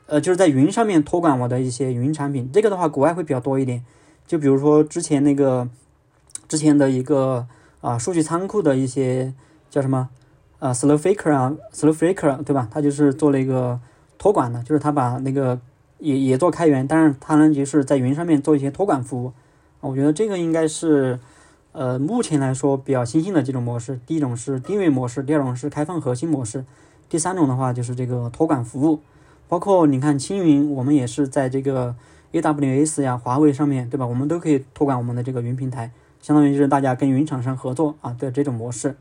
[0.06, 3.84] 呃，就是在云上面托管我的一些云产品，这个的话国外会比较多一点。
[4.26, 5.70] 就比如说之前那个，
[6.48, 7.48] 之前的一个
[7.82, 9.34] 啊数据仓库的一些
[9.70, 10.10] 叫什么
[10.60, 12.68] 啊 Snowflake 啊 Snowflake 对吧？
[12.72, 13.80] 他就是做了一个
[14.18, 15.60] 托管的，就是他把那个
[16.00, 19.34] 也也做开源，但是他呢就是在云上面做一些托管服务。
[19.80, 21.20] 我觉得这个应该是
[21.72, 24.00] 呃目前来说比较新兴的几种模式。
[24.06, 26.66] 第一种是订阅模式，第二种是开放核心模式，
[27.10, 29.02] 第三种的话就是这个托管服务。
[29.48, 31.96] 包括你看青云，我们也是在这个。
[32.34, 34.06] AWS 呀，华为上面对吧？
[34.06, 38.98] 我们都可以托管我们的这个云平台，相当于就是大家跟云厂商合作啊的这种模式。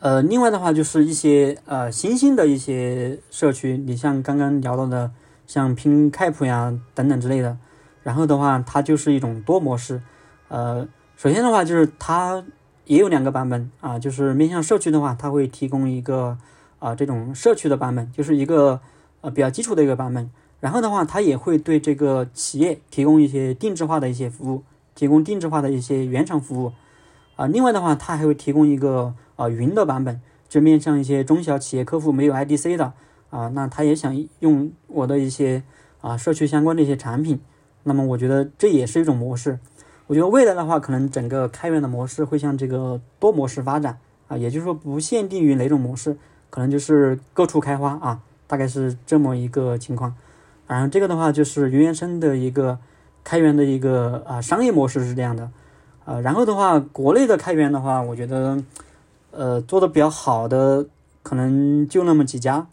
[0.00, 5.10] 呃，另外的话就是一些呃新兴的一些社区，你像刚刚聊到的
[5.46, 7.56] 像 PinCap 呀等等之类的，
[8.06, 10.00] 然后的话它就是一种多模式。
[10.46, 12.44] 呃，首先的话就是它
[12.84, 16.38] 也有两个版本啊，就是面向社区的话，它会提供一个
[16.78, 18.78] 啊这种社区的版本，就是一个
[19.22, 20.30] 呃比较基础的一个版本。
[20.60, 24.62] 然后的话，它也会对这个企业提供一些定制化的一些服务，
[24.94, 26.72] 提供定制化的一些原厂服务，
[27.34, 32.92] 啊，另外的话，它还会提供一个啊云的版本，就面向一些中小企业客户没有 IDC 的
[33.30, 35.64] 啊，那他也想用我的一些
[36.00, 37.40] 啊社区相关的一些产品，
[37.88, 39.60] 那么我觉得这也是一种模式。
[40.08, 46.16] 我觉得未来的话，可能整个开源的模式会向这个多模式发展啊，也就是说不限定于哪种模式，
[46.50, 50.14] 可能就是各处开花啊，大概是这么一个情况。
[50.66, 52.78] 然后这个的话就是云原生的一个
[53.22, 55.50] 开源的一个啊商业模式是这样的，
[56.04, 58.62] 啊，然后的话国内的开源的话，我觉得
[59.30, 60.86] 呃做的比较好的
[61.22, 62.66] 可能就那么几家，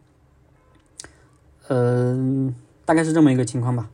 [1.67, 2.53] 嗯，
[2.85, 3.89] 大概是这么一个情况吧。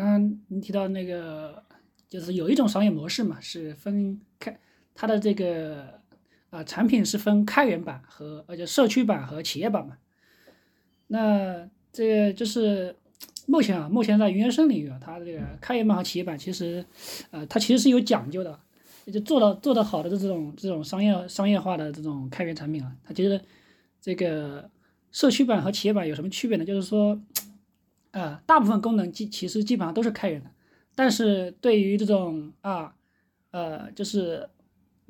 [0.00, 1.62] 刚刚你提到那个
[2.08, 4.58] 就是有一种商业模式嘛，是分开
[4.94, 6.00] 它的这个
[6.50, 9.98] 啊产品是分开源版和而且社区版和企业版嘛，
[11.08, 11.68] 那。
[11.92, 12.94] 这个就是
[13.46, 16.86] 目前啊，目前在云原生领域啊，它这个开源版和企业版其实，
[17.32, 18.60] 呃，它其实是有讲究的，
[19.12, 23.40] 就做到做得好的这种这种商业商业化的这种开源产品啊，它其实
[24.00, 24.70] 这个
[25.10, 26.64] 社区版和企业版有什么区别呢？
[26.64, 27.20] 就是说，
[28.12, 30.50] 呃，大部分功能基其实基本上都是开源的，
[30.94, 32.94] 但是对于这种啊，
[33.50, 34.48] 呃，就是。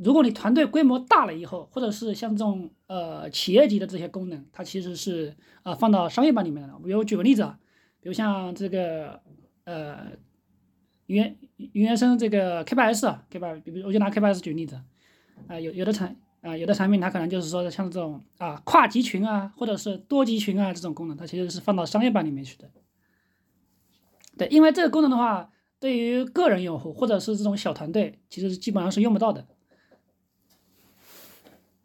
[0.03, 6.75] 如果你团队规模大了以后，或者是像这种呃企业级的这些功能，它其实是啊放到商业版里面的。
[6.83, 7.59] 比如举个例子啊，
[8.01, 9.21] 比如像这个
[9.65, 10.07] 呃
[11.05, 14.81] 云云原生这个 K8s 啊，K8，比如我就拿 K8s 举例子
[15.47, 22.71] 啊，有有的产啊有的产品它可能就是说像这种啊跨集群啊，或者是多集群啊这种功能，它其实是放到商业版里面去的。
[24.41, 29.47] 对，因为这个功能的话，对于个人用户或者是这种小团队，其实基本上是用不到的。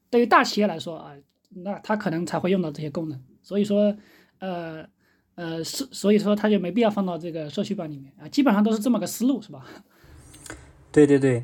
[0.10, 1.12] 对于大企业来说啊，
[1.50, 3.94] 那他可能才会用到这些功能，所以说，
[4.40, 4.88] 呃，
[5.36, 9.66] 呃，是所以说他就没必要放到这个社区版里面啊，基本上都是这么个思路，是吧？
[10.94, 11.44] 对对对，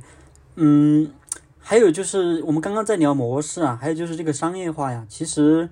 [0.55, 1.11] 嗯，
[1.59, 5.69] 还有就是我们刚刚在聊模式啊，还有就是这个商业化呀，其实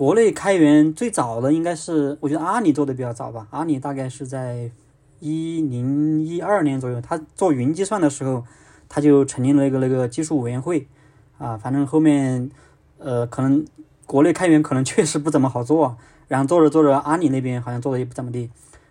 [0.00, 3.46] 国内开源最早的应该是，我觉得阿里做的比较早吧。
[3.50, 4.70] 阿里大概是在
[5.18, 8.46] 一零一二年左右，他做云计算的时候，
[8.88, 10.88] 他就成立了一个那个技术委员会
[11.36, 11.54] 啊。
[11.58, 12.50] 反正后面
[12.96, 13.62] 呃，可能
[14.06, 18.48] 国内开源可能确实不怎么好做，然后做着做着，阿里那边好像做的也不怎么地。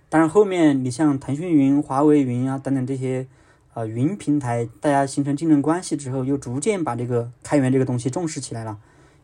[0.09, 3.25] 但是后面你像腾讯云、华为云啊等等这些
[3.73, 8.77] 呃云平台，大家形成竞争关系之后，又逐渐把这个开源这个东西重视起来了，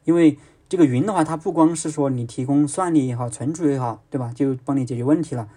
[0.05, 0.39] 因为。
[0.67, 4.31] 这个云的话，它不光是说你提供算力也好，存储也好，对吧？
[4.33, 5.47] 就帮你解决问题了。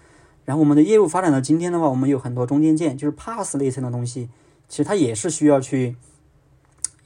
[0.45, 4.29] 然后我们的业务发展到今天的话，我们有很多中间件，就是 PaaS 类层的东西，
[4.67, 5.95] 其实它也是需要去，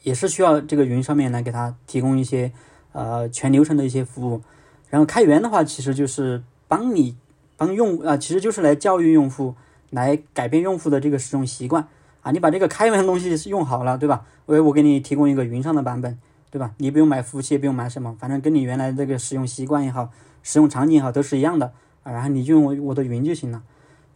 [0.03, 2.51] 也是需要这个云上面来给它提供一些
[2.91, 4.41] 呃全流程的一些服务。
[4.89, 7.15] 然后开源的话，其实就是帮你
[7.57, 9.55] 帮用啊，其实就是来教育用户，
[9.89, 11.87] 来改变用户的这个使用习惯
[12.21, 12.31] 啊。
[12.31, 14.25] 你把这个开源的东西用好了，对吧？
[14.45, 16.19] 我我给你提供一个云上的版本。
[16.53, 16.71] 对吧？
[16.77, 20.11] 你不用买服务器，也不用买什么，反正跟你原来这个使用习惯也好，
[20.43, 22.11] 使用场景也好，都是一样的啊。
[22.11, 23.63] 然后你就用我我的云就行了。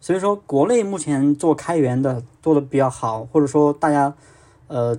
[0.00, 4.14] 所以说，国内目前做开源的做的比较好，或者说大家
[4.68, 4.96] 呃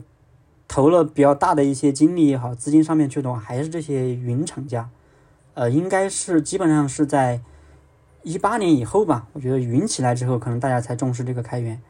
[0.67, 4.89] 投了比较大的一些精力也好，资金上面去的话，还是这些云厂家。
[5.53, 7.39] 呃，应该是基本上是在
[8.23, 9.29] 一八年以后吧。
[9.31, 11.81] 我觉得云起来之后，可能大家才重视这个开源。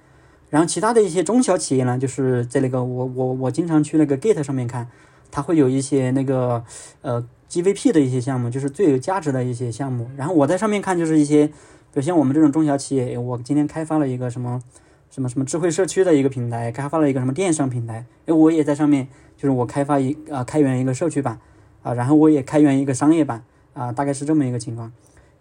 [0.52, 4.88] 然后其他的一些中小企业呢，就是在那个我我我经常去那个 Git 上面看。
[5.32, 6.64] 它会有一些那个
[7.02, 10.10] 呃 GVP 的一些项目，就是最有价值的一些项目。
[10.16, 11.54] 然后我在上面看，就是一些，比
[11.94, 14.62] 如像我们这种中小企业，我今天开发了一个什么
[15.10, 21.40] 什么什么智慧社区的一个平台，开发了一个什么电商平台，哎，我也在上面，就是我开发一啊开源一个社区版
[21.82, 24.92] 啊，然后我也开源一个商业版啊，大概是这么一个情况。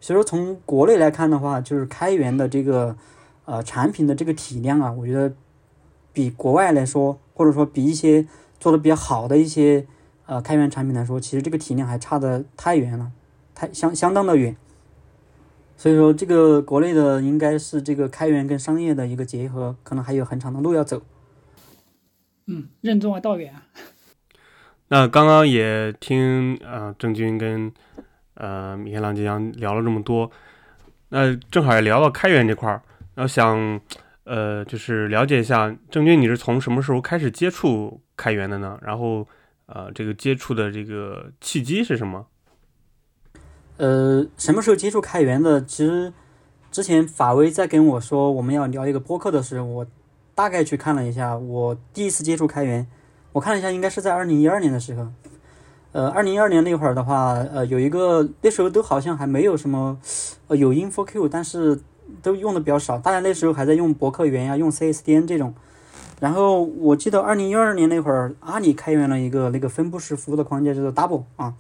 [0.01, 2.97] 所以说从国内来看的话，就是开源的这个
[3.45, 5.35] 呃产品的这个体量啊，我觉得
[6.13, 8.27] 比国外来说，或者说比一些。
[8.61, 9.87] 做的比较好的一些
[10.27, 13.13] 呃开源产品来说，其实这个体量还差的太远了，
[13.55, 14.57] 太相相当的远。
[15.77, 21.03] 所以说，这个国内的应该是这个开源跟商业的一个结合，可能还有很长的路要走。
[22.47, 23.55] 嗯，任重而道远。
[24.89, 27.71] 那刚刚也听呃郑军跟
[28.35, 30.29] 呃米开朗基讲聊了这么多，
[31.11, 32.83] 那正好也聊到开源这块儿，
[33.15, 33.81] 然后想
[34.25, 38.01] 呃就是了解一下郑军，你是从什么时候开始接触？
[38.19, 38.79] 开源的呢？
[38.83, 39.27] 然后，
[39.67, 42.27] 呃，这个接触的这个契机是什么？
[43.79, 45.65] 呃，什么时候接触开源的？
[45.65, 46.13] 其实
[46.73, 49.87] 之前法威在跟我说我们要聊一个播客的时候，我
[50.35, 51.37] 大概去看了一下。
[51.39, 52.87] 我第一次接触开源，
[53.33, 55.07] 我看了一下，应该是在二零一二年的时候。
[55.93, 59.99] 呃，二零一二年那会儿的话，呃，有一个那时候都好像还没有什么，
[60.49, 61.81] 呃，有 InfoQ，但是
[62.21, 62.99] 都用的比较少。
[62.99, 65.55] 大家那时候还在用博客源呀，用 CSDN 这种。
[66.21, 71.55] 然后我记得二零一二年那会儿，阿里开源了一个那个分布式服务的框架，叫做 Double 啊。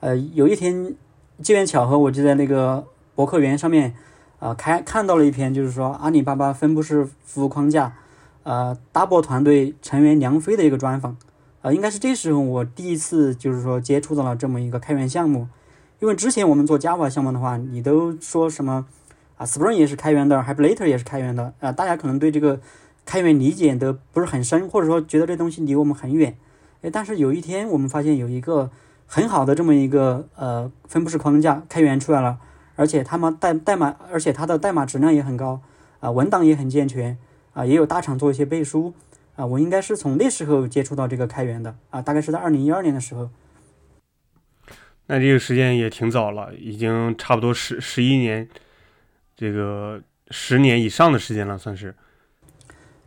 [0.00, 0.96] 呃，有一天
[1.40, 2.84] 机缘巧合，我就在那个
[3.14, 3.94] 博客园上面
[4.40, 7.92] 啊，开看到了一篇，就是说阿里巴巴分布式服务框架，
[8.42, 11.16] 呃，Double 团队成员梁飞的一个专访。
[11.60, 15.46] 啊，应该是这时候我第一次就是说接触到了这么一个开源项目。
[16.00, 18.84] 因为之前我们做 Java 项目的话，你都说什么
[19.36, 22.58] 啊，Spring 也是开源的 h y p e r l a t e r 也是开源的啊，大家可能对这个。
[23.04, 26.36] 开源理解的不是很深，或者说觉得这东西离我们很远，
[26.82, 28.70] 哎，但是有一天我们发现有一个
[29.06, 32.38] 很好的这么一个呃分布式框架开源出来了，
[32.76, 35.60] 而且他们代代码，而且它的代码质量也很高，
[36.00, 37.18] 啊，文档也很健全，
[37.52, 38.94] 啊，也有大厂做一些背书，
[39.36, 43.28] 啊，我应该是从那时候接触到这个开源的，啊，大概是在二零一二年的时候。
[45.06, 48.48] 那这个时间也挺早了，已经差不多十十一年，
[49.36, 51.94] 这个十年以上的时间了，算是。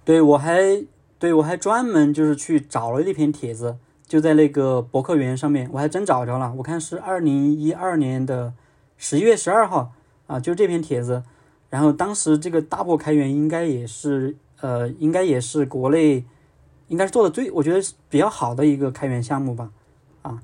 [0.06, 0.86] 对，我还
[1.18, 6.54] 对我还专门就是去找了一篇帖子，就在那个博客园上面，我还真找着了。
[6.58, 8.54] 我看是二零一二年的
[8.98, 9.94] 十一月十二号
[10.28, 11.24] 啊，就这篇帖子。
[11.72, 16.24] 然后当时这个大波开源应该也是呃，应该也是国内
[16.88, 19.72] 应该是做的最我觉得比较好的一个开源项目吧。
[20.22, 20.40] 啊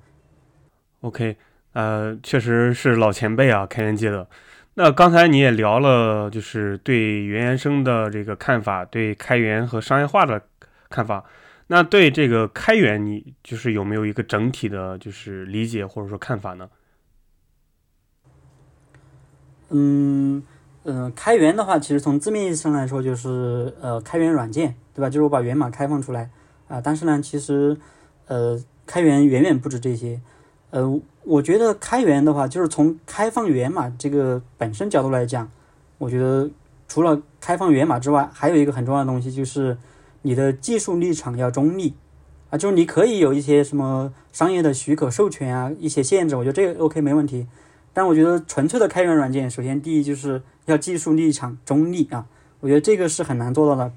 [1.01, 1.37] ，OK，
[1.73, 4.27] 呃，确实是老前辈啊，开源界的。
[4.75, 10.41] 那刚才你也聊了，就是对原研生的这个看法，对开源和商业化的
[10.89, 11.25] 看法。
[11.67, 16.69] 那对这个开源，你就是有没有一个整体的，就是理解或者说看法呢？
[19.69, 20.43] 嗯
[20.83, 25.09] 嗯，开源的话，其实从字面意思上来说，就是呃，开源软件，对吧？
[25.09, 26.29] 就是我把源码开放出来
[26.67, 26.81] 啊。
[26.81, 27.77] 但是呢，其实
[28.27, 30.19] 呃，开源远远不止这些。
[30.71, 35.49] 呃，我觉得开源的话，就是从开放源码这个本身角度来讲，
[35.97, 36.49] 我觉得
[36.87, 39.77] 除了开放源码之外，还有一个很重要的东西，就是
[40.23, 41.93] 你的技术立场要中立
[42.49, 47.47] 啊，就是你可以有一些什么商业的许可授权啊，一些限制，我觉得这个 OK 没问题。
[47.93, 52.25] 但我觉得纯粹的开源软件，首先第一就是要技术立场中立啊，
[52.61, 53.91] 我觉得这个是很难做到的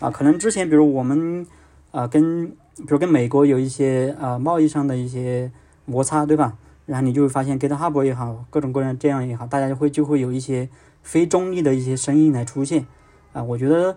[0.00, 0.10] 啊。
[0.10, 1.46] 可能之前比如我们
[1.90, 5.52] 啊跟比如跟美国有一些啊贸易上的一些
[5.84, 6.56] 摩擦，对吧？
[6.86, 10.68] 然后你就会发现 GitHub 也好，各种各样这样也好，大家就会就会有一些
[11.02, 12.86] 非中立的一些声音来出现
[13.32, 13.42] 啊。
[13.42, 13.96] 我觉得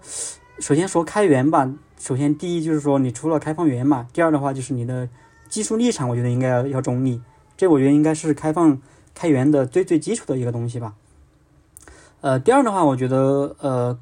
[0.59, 5.09] 首先说开源吧，首先第一就是说你除了开放源码，第二的话就是你的
[5.49, 7.21] 技术立场，我觉得应该要要中立，
[7.55, 8.79] 这我觉得应该是开放。
[9.19, 10.93] 开源的最最基础的一个东西吧。
[12.21, 13.97] 呃，第二的话，我觉得呃，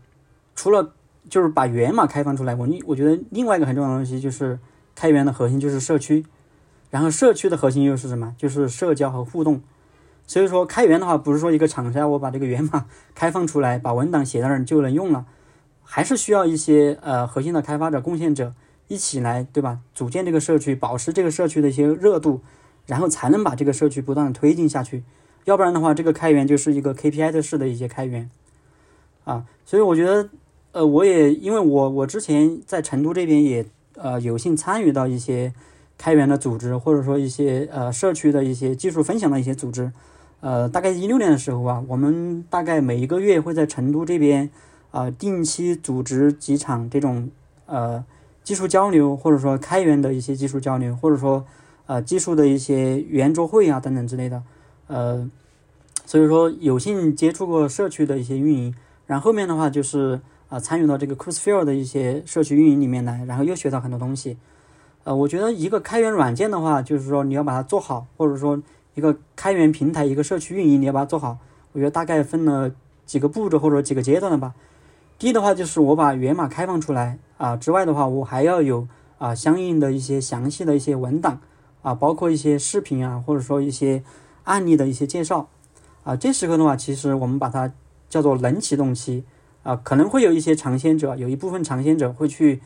[0.56, 0.92] 除了
[1.30, 4.60] 就是把源码开放出来，我另我觉得另外一个很重要的东西就是
[4.94, 6.26] 开源的核心就是社区，
[6.96, 8.34] 然后社区的核心又是什么？
[8.38, 9.62] 就是社交和互动。
[10.26, 15.26] 所以说开源的话，不是说一个厂商我把这个源码 开放出来，把文档写在那儿就能用了，
[15.84, 18.54] 还是需要一些呃核心的开发者、贡献者
[18.88, 19.80] 一起来，对吧？
[19.94, 22.40] 组建这个社区，保持这个社区的一些热度。
[22.88, 25.04] 然后才能把这个社区不断的推进下去，
[25.46, 28.30] 要不然的话，这个开源就是一个 KPI 的式的一些开源，
[29.24, 30.30] 啊，所以我觉得，
[30.72, 33.66] 呃，我也因为我我之前在成都这边也
[33.96, 35.52] 呃有幸参与到一些
[35.98, 39.92] 开源的组织，或者说一些呃社区的一些技术分享的一些组织，
[40.40, 44.50] 呃，大概一六年的时候啊，我们大概每一个月会在成都这边
[44.92, 47.30] 啊定期组织几场这种
[47.66, 48.04] 呃
[48.44, 51.46] 技术交流，或者说开源的一些技术交流，或者说。
[51.88, 54.42] 呃，技术的一些圆桌会啊，等等之类的，
[54.88, 55.30] 呃，
[56.04, 58.76] 所以说有幸接触过社区的一些运营，
[59.06, 60.20] 然后面的话就是
[60.50, 64.36] 啊，参与到这个 Crossfield 的一些社区运营里面来，然后又学到很多东西。
[65.06, 68.62] 呃，我觉得一个开源软件的话，就是说你要把它做好，或者说
[68.96, 71.38] 一个开源平台、一个社区运营，你要把它做好，
[71.72, 72.72] 我觉得大概分了
[73.06, 74.54] 几个步骤或者几个阶段的吧。
[75.18, 78.86] 第一的话就是我把源码开放出来啊，之外的话，我还要有
[79.18, 81.40] 啊相应的一些详细的一些文档。
[81.86, 84.02] 啊，包括一些视频啊，或者说一些
[84.46, 85.48] 案例的一些介绍
[86.04, 87.72] 啊，这时候的话，其实我们把它
[88.10, 89.24] 叫做冷启动期
[89.62, 92.60] 啊，可能会有一些尝鲜者，有一部分尝鲜者会去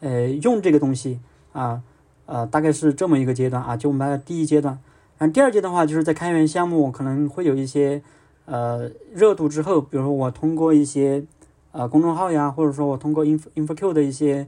[0.00, 1.20] 呃用这个东西
[1.54, 1.80] 啊，
[2.26, 4.78] 呃，大概是这么一个阶段啊，就我们的第一阶段。
[5.16, 8.02] 然后第二阶段的话，就是在开源项目可能会有一些
[8.44, 11.24] 呃热度之后，比如说我通过一些
[11.72, 14.46] 呃公众号呀，或者说我通过 inf infoq 的一些。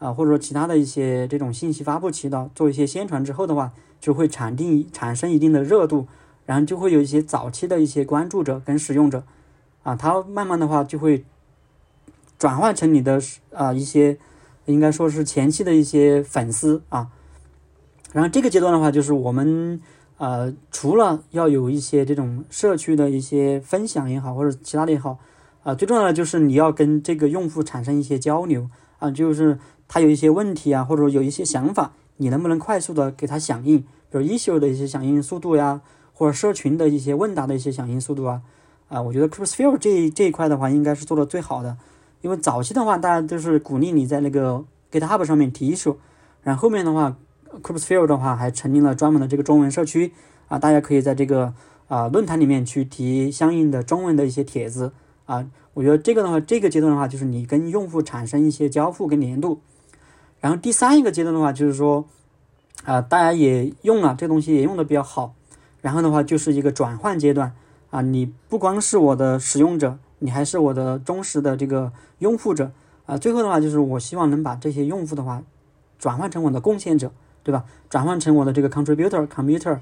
[0.00, 6.06] 啊，或者说其他的一些这种信息发布渠道做一些宣传之后的话，就会产定产生一定的热度，
[6.44, 9.22] 然后就会有一些早期的一些关注者跟使用者，
[9.82, 11.24] 啊，他慢慢的话就会
[12.36, 13.22] 转换成你的
[13.54, 14.18] 啊一些
[14.66, 17.08] 应该说是前期的一些粉丝啊，
[18.12, 19.80] 然后这个阶段的话，就是我们
[20.18, 25.18] 呃除了要有一些这种社区的一些分享也好，或者其他的也好，
[25.62, 29.58] 啊，最重要的就是你要跟这个用户产生一些交流啊，就是。
[29.86, 33.80] 他有一些问题啊，或者有一些想法，你能不能快速的给他响应？
[34.10, 35.82] 比如 issue 的一些响应速度呀，
[36.14, 38.40] 或者社群的一些问答的一些响应速度啊，
[38.88, 41.76] 啊，我觉得 Crossfield 这这一块的话，应该是做的最好的。
[42.24, 45.98] 因为早期的话，大家都是鼓励你在那个 GitHub 上面提出
[46.42, 47.14] 然后后面的话
[47.62, 50.10] ，Crossfield 的话还成立了专门的这个中文社区
[50.48, 51.52] 啊，大家可以在这个
[51.86, 54.94] 啊论坛里面去提相应的中文的一些帖子
[55.26, 55.46] 啊。
[55.74, 59.60] 我觉得这个的话，这个阶段的话，就是你跟用户产生一些交互跟连度。
[60.40, 62.06] 然后第三一个阶段的话，就是说，
[62.84, 65.34] 啊，大家也用了这东西，也用的比较好。
[65.82, 67.52] 然后的话，就是一个转换阶段
[67.90, 72.70] 啊，你不光是我的使用者，你还是我的忠实的这个拥护者
[73.04, 73.18] 啊。
[73.18, 75.42] 最后的话，就是我希望能把这些用户的话，
[75.98, 77.12] 转换成我的贡献者，
[77.42, 77.64] 对吧？
[77.90, 79.80] 转换成我的这个 contributor、commuter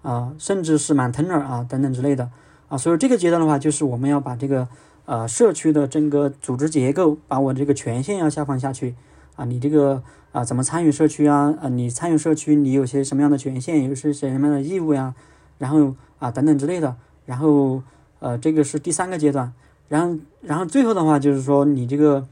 [0.00, 2.30] 啊，甚至是 maintainer 啊等等之类的
[2.68, 2.78] 啊。
[2.78, 4.66] 所以这个阶段的话，就是我们要把这个
[5.04, 8.94] 呃社区的整个组织结构，把我这个权限要下放下去。
[9.36, 11.54] 啊，你这个啊，怎么参与社区啊？
[11.60, 15.14] 啊，你参与社区，你有些什么样的权限，有些什么样的义务呀？
[15.58, 16.96] 然后啊，等等之类的。
[17.26, 17.82] 然后
[18.18, 19.52] 呃，这个是第三个阶段。
[19.92, 22.26] 然后，然后最后的话就是说，你这个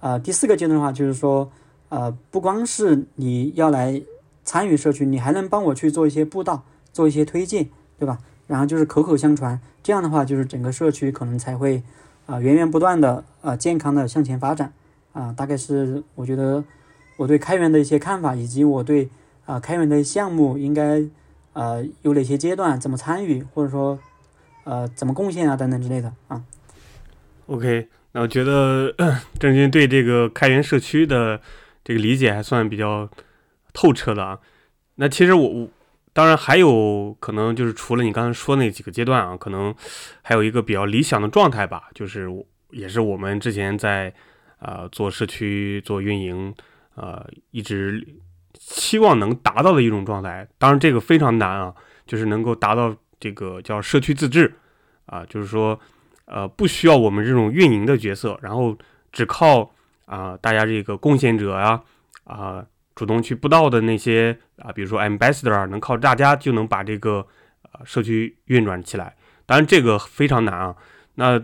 [0.00, 1.48] 啊，第四个阶段的话就是说，
[1.88, 4.02] 呃，不光是你要来
[4.42, 8.18] 参与社区，你还能帮我去做一些布道，做一些推荐，对吧？
[8.48, 11.80] 然后就是口口相传，这样的话就是整个社区可能才会
[12.26, 14.72] 啊源源不断的啊健康的向前发展。
[15.12, 16.64] 啊，大概是我觉得
[17.18, 19.08] 我对开源的一些看法，以及我对
[19.44, 21.04] 啊开源的项目应该
[21.52, 23.96] 呃有哪些阶段，怎么参与，或者说
[24.64, 26.42] 呃怎么贡献啊等等之类的啊。
[27.46, 28.94] OK，那我觉得
[29.38, 31.40] 郑钧对这个开源社区的
[31.84, 33.08] 这个理解还算比较
[33.72, 34.38] 透彻的啊。
[34.96, 35.68] 那其实我我
[36.12, 39.74] 当然还有可能就是除了你刚才说那几个阶段啊，可能
[40.22, 42.28] 还有一个比较理想的状态吧，就是
[42.70, 44.12] 也是我们之前在。
[44.58, 46.52] 啊，做社区做运营，
[46.94, 48.02] 呃，一直
[48.54, 50.48] 期望能达到的一种状态。
[50.56, 51.74] 当然，这个非常难啊，
[52.06, 54.50] 就是能够达到这个叫社区自治
[55.04, 55.78] 啊，就是说，
[56.26, 58.76] 呃，不需要我们这种运营的角色，然后
[59.10, 59.74] 只靠
[60.04, 61.82] 啊大家这个贡献者呀
[62.24, 62.64] 啊
[62.94, 67.26] 主动去布道的那些啊，比如说 ambassador，能靠大家就能把这个
[67.72, 69.16] 呃社区运转起来。
[69.46, 70.76] 当然，这个非常难啊。
[71.14, 71.42] 那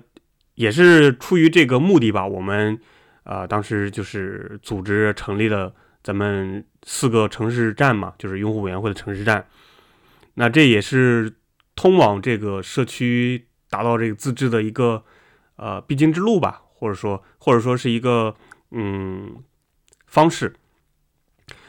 [0.54, 2.78] 也是出于这个目的吧，我们。
[3.24, 5.72] 啊，当时就是组织成立了
[6.02, 9.46] 咱们四个城市站嘛，就是用户委员会的城市站。
[10.34, 11.32] 那这也是
[11.76, 15.02] 通往这个社区达到这个自治的一个
[15.56, 18.34] 呃必经之路吧，或者说或者说是一个
[18.70, 19.36] 嗯
[20.06, 20.52] 方式。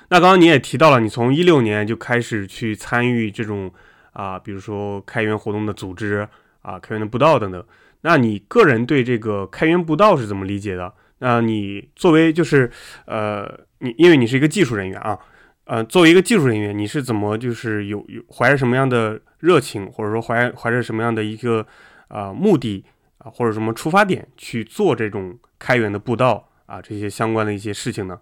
[0.09, 3.71] 那刚刚你也提到了，你从一六年就开始去参与这种
[4.11, 6.27] 啊，比如说开源活动的组织
[6.61, 7.65] 啊，开源的布道等等。
[8.01, 10.93] 那你个人对这个开源布道是怎么理解的？
[11.19, 12.69] 那你作为就是，
[13.05, 13.49] 呃，
[13.79, 15.17] 你因为你是一个技术人员啊，
[15.63, 21.65] 呃，作为一个技术人员，你是怎么就是有有怀着什么样的热情，或者说怀怀着什么样的一个
[22.07, 22.85] 呃目的
[23.17, 28.19] 啊，或者什么出发点去做这种开源的步道啊这些相关的一些事情呢？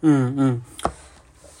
[0.00, 0.62] 嗯嗯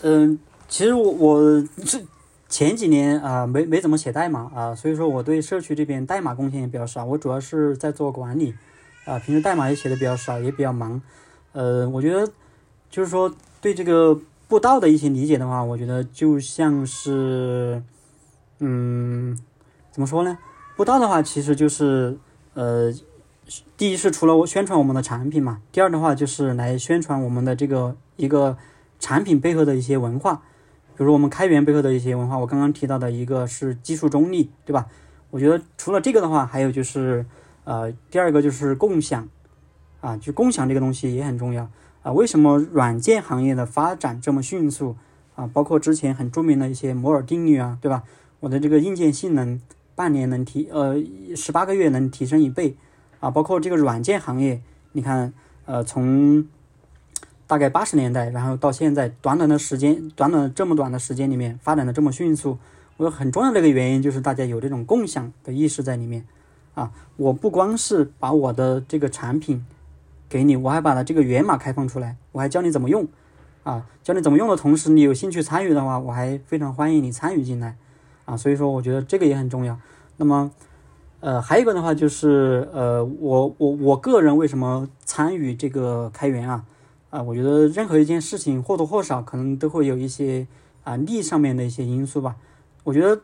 [0.02, 0.38] 嗯，
[0.68, 2.02] 其实我我这。
[2.48, 7.02] 前几年啊，没没怎么写代码啊，所以说我对社区这边代码贡献也比较少。
[7.02, 8.52] 我主要是在做管理
[9.06, 11.00] 啊，平时代码也写的比较少，也比较忙。
[11.52, 12.30] 呃，我觉得
[12.90, 17.82] 就是说对这个步道的一些理解的话，我觉得就像是，
[18.64, 19.36] 嗯，
[19.90, 20.38] 怎么说呢？
[20.76, 22.16] 步道的话，其实就是
[22.54, 22.94] 呃，
[23.76, 28.56] 第一是除了我宣传我们的产品嘛，第二的话就是来宣传我们的这个一个
[29.00, 30.42] 产品背后的一些文化。
[30.96, 34.86] 比如我们开源背后的一些文化，我刚刚提到的一个是技术中立，对吧？
[35.30, 37.26] 我觉得除了这个的话，还有就是，
[37.64, 39.28] 呃，第二个就是共享，
[40.00, 41.68] 啊，就共享这个东西也很重要
[42.02, 42.12] 啊。
[42.12, 44.94] 为什么软件行业的发展这么迅速
[45.34, 45.48] 啊？
[45.52, 48.04] 包括之前很著名的一些摩尔定律啊，对吧？
[48.42, 49.60] 我的这个硬件性能
[49.94, 50.96] 半年能提，呃，
[51.36, 52.76] 十八个月能提升一倍。
[53.20, 53.30] 啊。
[53.30, 55.32] 包括这个软件行业，你看，
[55.64, 56.44] 呃，从
[57.46, 62.58] 大概八十年代，然后到现在，短短的时间，短短这么短的时间里面，发展的这么迅速，
[62.96, 66.26] 我很重要的一个原因就是大家有这种共享的意识在里面，
[66.74, 69.64] 啊，我不光是把我的这个产品
[70.28, 73.06] 给你，我还把它这个源码开放出来，我还教你怎么用，
[73.62, 77.76] 啊，教你怎么用的同时，你有兴趣参与的话，我还非常欢迎你参与进来，
[78.24, 79.78] 啊，所以说我觉得这个也很重要。
[80.16, 80.50] 那么，
[81.20, 86.64] 呃，还有一个的话就是，呃，我我我个人为什么参与这个开源啊？
[87.10, 90.46] 啊，我觉得任何一件事情或多或少可能都会有一些
[90.82, 92.36] 啊利上面的一些因素吧。
[92.84, 93.20] 我觉得，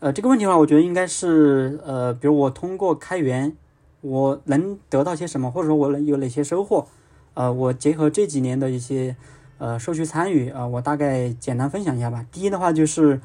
[0.00, 3.56] 呃，这个问题的话，我觉得应该是呃，比如我通过开源，
[4.00, 6.86] 我能得到些什么，或者说我能有哪些收获？
[7.34, 9.14] 呃，我结合这几年的一些
[9.58, 12.26] 呃社区参与啊，我大概简单分享一下吧。
[12.32, 13.20] 第一的话就是，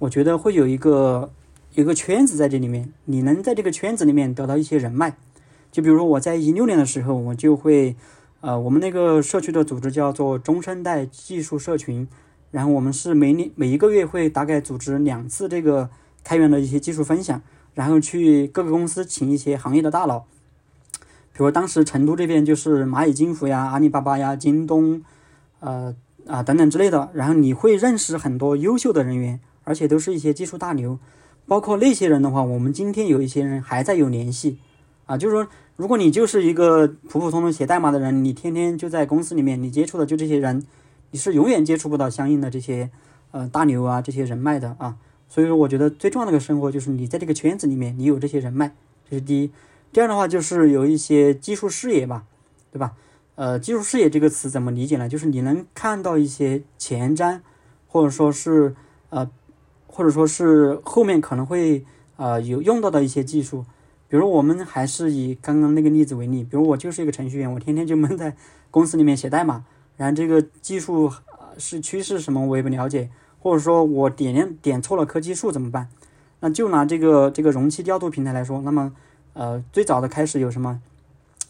[0.00, 1.30] 我觉得会有一个
[1.74, 5.16] 一个圈子在这里面，你能在这个圈子里面得到一些人脉。
[5.72, 7.96] 就比如说我在一六年的时候，我就会。
[8.42, 12.08] 呃，我们那个社区的组织叫做中生代技术社群，
[12.50, 15.90] 然后我们是每年每一个月会大概组织两次这个
[16.24, 17.42] 开源的一些技术分享，
[17.74, 20.20] 然后去各个公司请一些行业的大佬，
[21.34, 25.02] 比如当时成都这边就是蚂蚁金服呀、阿里巴巴呀、京东，
[25.58, 25.94] 呃
[26.26, 29.38] 啊等等之类的，然后你会认识很多优秀的人员，
[29.70, 30.98] 而且都是一些技术大牛，
[31.46, 34.58] 包括那些人的话，我们今天有一些人还在有联系，
[35.06, 35.46] 啊，就是说。
[35.76, 40.62] 如果你就是一个普普通通写代码的人，你天天就在公司里面，你接触的就这些人，
[41.10, 42.90] 你是永远接触不到相应的这些
[43.30, 44.98] 呃大牛啊这些人脉的啊。
[45.30, 48.74] 所以说，我觉得最重要的一个生活就是你在这个圈子里面，你有这些人脉，
[49.08, 49.50] 这是第一。
[49.90, 52.26] 第二的话就是有一些技术视野吧，
[52.70, 52.92] 对吧？
[53.36, 55.08] 呃，技术视野这个词怎么理解呢？
[55.08, 57.40] 就是你能看到一些前瞻，
[57.86, 58.74] 或者说是
[59.08, 59.30] 呃，
[59.92, 61.84] 或者说是后面可能会
[62.16, 63.64] 呃有用到的一些技术。
[64.08, 68.36] 比如我们还是以刚刚那个例子为例，比如我就是一个程序员，我天天就闷在
[68.70, 69.64] 公司里面写代码，
[69.96, 71.12] 然后这个技术
[71.58, 75.88] 是趋势什么我也不了解，或者说我点点错了科技树怎么办？
[76.40, 78.92] 那就拿这个这个容器调度平台来说，那么
[79.34, 80.80] 呃最早的开始有什么？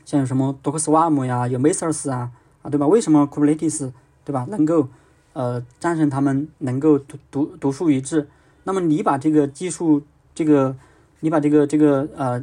[0.05, 2.31] 像有什么 Docker Swarm 呀，有 Mesos 啊
[2.63, 2.87] 啊对吧？
[2.87, 3.93] 为什么 Kubernetes
[4.25, 4.89] 对吧能够
[5.33, 8.29] 呃战胜他们，能够独独独树一帜？
[8.65, 10.03] 那么你把这个技术
[10.35, 10.77] 这个。
[11.23, 12.43] 你把这个这个呃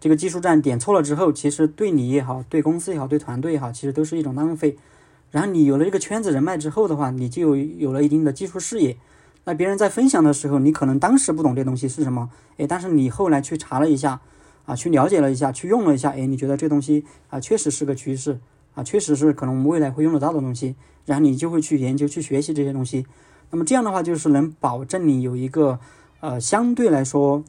[0.00, 4.78] 这个技术站点错了之后，其实对你也好，对公司也好，对团队也好，其实都是一种浪费。
[5.30, 8.96] 然后你有了这个圈子人脉之后的话，你就有了一定的技术视野。
[9.44, 14.18] 那别人在分享的时候，你可能当时不懂这东西是什么，诶，但是你后来去查了一下，
[14.64, 18.38] 啊，去了解了一下，去用了一下，诶，你觉得这东西啊确实是个趋势
[18.76, 23.06] 啊，确实是可能我们未来会用得到的东西，然后你就会去研究、去学习这些东西。
[23.50, 25.80] 那么这样的话，就是能保证你有一个
[26.20, 27.42] 呃相对来说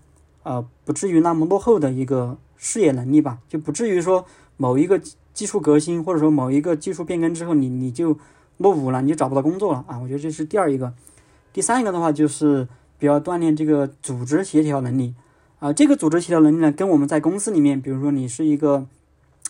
[0.43, 4.25] 呃不至于那么落后的一个视野能力吧，就不至于说
[4.55, 5.01] 某一个
[5.33, 8.17] 技术革新或者说某一个技术变更之后，你你就
[8.57, 9.99] 落伍了，你就找不到工作了啊。
[9.99, 10.93] 我觉得这是第二一个。
[11.51, 12.67] 第三一个的话，就是
[12.97, 15.13] 比较锻炼这个组织协调能力
[15.59, 15.73] 啊。
[15.73, 18.87] 这个组织协调能力呢，跟我们在公司里面，比如说你是一个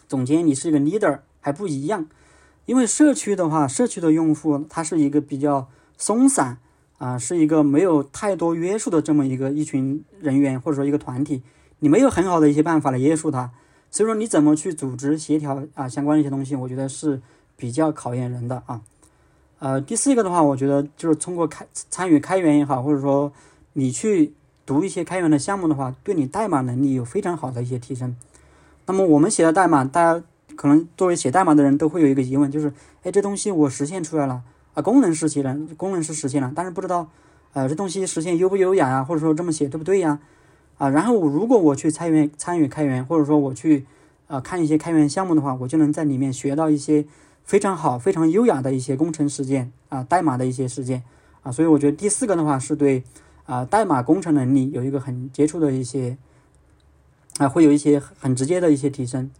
[0.07, 1.19] 总监，你是一个 leader。
[1.47, 2.05] 还不一样，
[2.65, 6.57] 因为社区的话，社区的用户他是一个比较松散
[6.97, 11.41] 啊，是一个没有太多约束的这么一个一群人员或者说一个团体，
[11.79, 13.49] 你没有很好的一些办法来约束他，
[13.89, 17.21] 所以说你怎么去组织协调啊相关的一些东西，我觉得是
[17.55, 18.81] 比较考验人的啊。
[19.59, 23.31] 呃，第四个的话，我觉得就是通过开参与开源也好，或者说
[23.71, 24.33] 你去
[24.65, 28.17] 读一些开源的项目的话，对你代码能力有非常好的一些提升。
[28.85, 30.21] 那么我们写的代码，大家。
[30.57, 34.41] 可能作为写代码的人都会有一个疑问，就是，哎，这东西我实现出来了
[34.73, 37.09] 啊，功能实现了，功能是实现了，但是不知道，
[37.53, 40.19] 呃，这东西实现优不优雅呀，或者说这么写对不对呀？
[40.77, 43.85] 啊，然后我如果我去参与参与开源，或者说我去
[44.27, 47.05] 啊看一些开源项目的话，我就能在里面学到一些
[47.43, 51.03] 非常好、非常优雅的一些工程实践啊，代码的一些实践
[51.43, 53.03] 啊，所以我觉得第四个的话是对
[53.45, 56.17] 啊代码工程能力有一个很接触的一些
[57.37, 59.31] 啊，会有一些很直接的一些提升。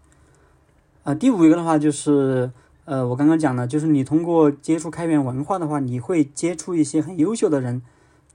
[1.07, 2.51] 啊，第五一个的话就是，
[2.83, 7.81] 呃，我刚刚讲的，就是你通过接触开源文化的话，你会接触一些很优秀的人，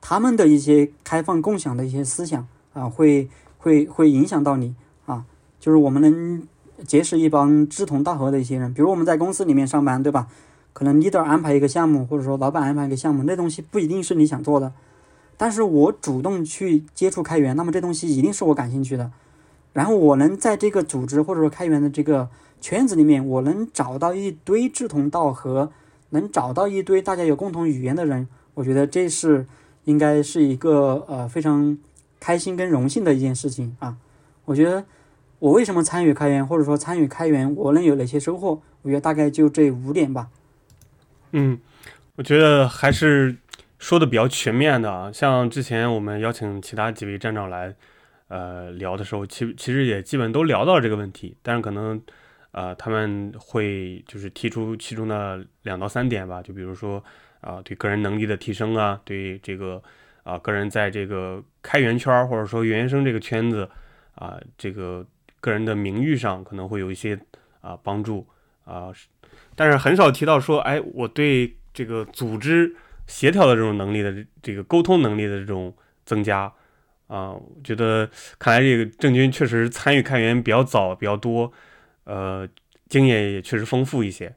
[0.00, 5.26] 他们的一些开放共享的一些思想啊，会会会影响到你啊，
[5.60, 6.48] 就是我们能
[6.86, 10.28] 结识一帮志同道合的一些人，比如我们在公司里面上班，对吧？
[10.72, 14.72] 可能 leader 安排一个项目，或者说老板安排一个项目，那东西不一定是你想做的，
[15.36, 19.10] 但是我主动去接触开源，那么这东西一定是我感兴趣的，
[19.72, 22.28] 然后我能在这个组织或者说开源的这个。
[22.62, 25.72] 圈子里面，我能找到一堆志同道合，
[26.10, 29.44] 能找到一堆大家有共同语言的人，我觉得这是
[29.82, 31.76] 应该是一个呃非常
[32.20, 33.96] 开心跟荣幸的一件事情啊。
[34.44, 34.84] 我觉得
[35.40, 38.62] 我为什么参与开源，或者说参与开源，我能有哪些收获？
[38.82, 40.28] 我觉得大概就这五点吧。
[41.32, 41.58] 嗯，
[42.14, 43.38] 我觉得还是
[43.76, 45.12] 说的比较全面的。
[45.12, 47.74] 像之前我们邀请其他几位站长来
[48.32, 52.00] 呃聊的时候，其其实也基本都聊到了这个问题，但是可能。
[52.54, 57.02] 呃，他们会就是提出其中的两到三点吧，就比如说
[57.40, 59.82] 啊，对个人能力的提升啊，对这个
[60.22, 63.66] 啊，个人在这个开源圈或者说原生这个圈子
[64.16, 65.06] 啊，这个
[65.40, 67.18] 个人的名誉上可能会有一些
[67.62, 68.26] 啊帮助
[68.66, 68.92] 啊，
[69.56, 72.76] 但是很少提到说，哎，我对这个组织
[73.06, 75.74] 协调的这种能力的这个沟通能力的这种
[76.04, 76.52] 增加
[77.12, 78.08] 啊，我觉得
[78.38, 81.52] 看来这个郑军确实参与开源比较早，比较多。
[82.04, 82.48] 呃，
[82.88, 84.34] 经验也确实丰富一些。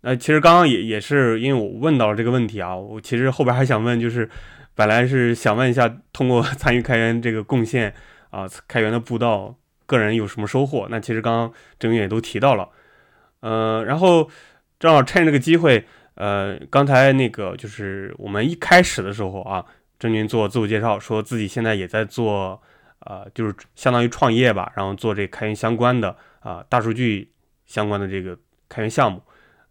[0.00, 4.26] 那其实刚刚也也是因为我问到了这个问题啊，我其实后边还想问，就是
[4.74, 7.92] 本来是想问一下，通过 参与开源这个贡献
[8.30, 9.54] 啊，开源的步道，
[9.84, 10.86] 个人有什么收获？
[10.90, 12.70] 那其实刚刚郑云也都提到了。
[13.40, 14.30] 呃，然后
[14.80, 15.84] 正好趁这个机会，
[16.14, 19.64] 呃，刚才那个就是我们一开始的时候啊，
[19.98, 22.62] 郑军做自我介绍，说自己现在也在做，
[23.00, 26.16] 呃，就是相当于创业吧，然后做这开源相关的。
[26.40, 27.32] 啊，大数据
[27.66, 28.38] 相关的这个
[28.68, 29.20] 开源项目，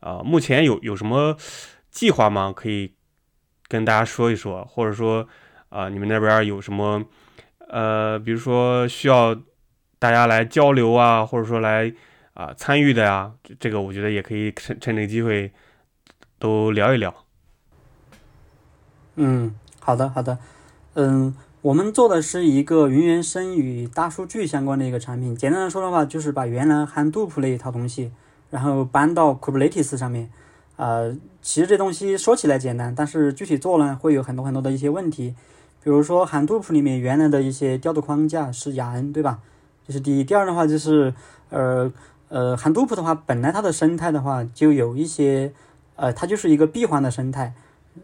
[0.02, 1.36] 啊，目前有有什么
[1.90, 2.54] 计划吗？
[2.54, 2.94] 可以
[3.70, 5.28] 跟大家说一说，或者说，
[5.70, 7.04] 啊，你们那边有什么，
[7.70, 9.34] 呃，比如说需要
[9.98, 11.92] 大家来交流啊，或者说来
[12.34, 15.52] 啊参与的呀，这个我觉得也可以趁趁这个机会
[16.38, 17.26] 都聊一聊。
[19.16, 19.56] 嗯，
[19.88, 20.38] 好的，好的，
[20.96, 21.34] 嗯。
[21.62, 25.36] 我们做的是一个云原生与大数据相关的一个产品。
[25.36, 28.12] 简单的说的话，就是把原来 Hadoop 那一套东西，
[28.52, 30.30] 然后搬到 Kubernetes 上面。
[30.76, 35.36] 呃，其实这东西说起来简单，但是具体做呢，会有很多很多的一些问题。
[35.84, 39.40] 比如说 Hadoop 里面原来的一些调度框架是雅恩，对吧？
[39.86, 40.24] 这是第一。
[40.24, 41.14] 第二的话就是，
[41.50, 41.92] 呃
[42.30, 45.52] 呃，Hadoop 的话，本来它的生态的话就有一些，
[45.96, 47.54] 呃，它就是一个闭环的生态。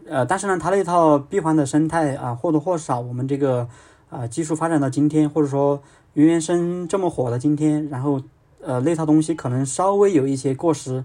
[0.06, 3.68] 呃，但是呢，它那套闭环的生态啊，或多或少，我们这个
[4.10, 5.82] 啊技术发展到今天，或者说
[6.14, 8.20] 云原生这么火的今天，然后
[8.60, 11.04] 呃那套东西可能稍微有一些过时，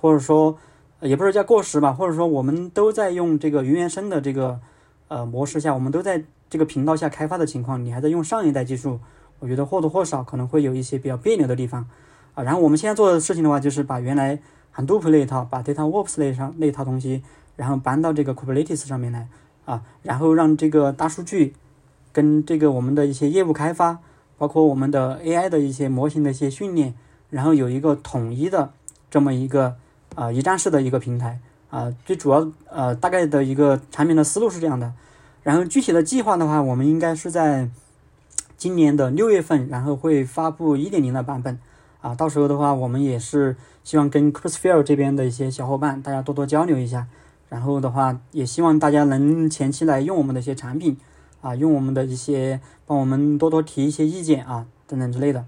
[0.00, 0.56] 或者说
[1.00, 4.58] 也不是叫过时吧，或者说我们都在用这个云原生的这个
[5.08, 8.98] 呃模式下，我们都在这个频道下开发的情况，你还在用上一代技术，
[9.38, 11.86] 我觉得或多或少可能会有一些比较别扭的地方
[12.34, 12.42] 啊。
[12.42, 14.38] 然后我们现在做的事情的话，就是把原来
[14.74, 17.22] Hadoop 那一套，把 DataWorks 那上那套东西。
[17.58, 19.26] 然后搬到这个 Kubernetes 上面来
[19.64, 21.54] 啊，然后让这个大数据
[22.12, 23.98] 跟这个我们的一些业务开发，
[24.38, 26.94] 包括我们的 AI 的一些模型的一些训练，
[27.30, 28.70] 然后有一个统一的
[29.10, 29.74] 这么一个
[30.14, 31.40] 啊一站式的一个平台
[31.70, 31.92] 啊。
[32.06, 34.94] 最主要呃大概的一个产品的思路是这样的，
[35.42, 37.68] 然后具体的计划的话，我们应该是在
[38.56, 41.58] 今年的六月份，然后会发布一点零的版本
[42.00, 42.14] 啊。
[42.14, 47.06] 到时候的话，我们也是希望跟 Crossfire 这边的一些小伙伴大家多多交流一下。
[47.48, 50.94] 然后的话，也希望大家能前期来用我们的一些产品，
[51.40, 55.46] 啊，用我们的一些帮我们多多提一些意见啊，等等之类的，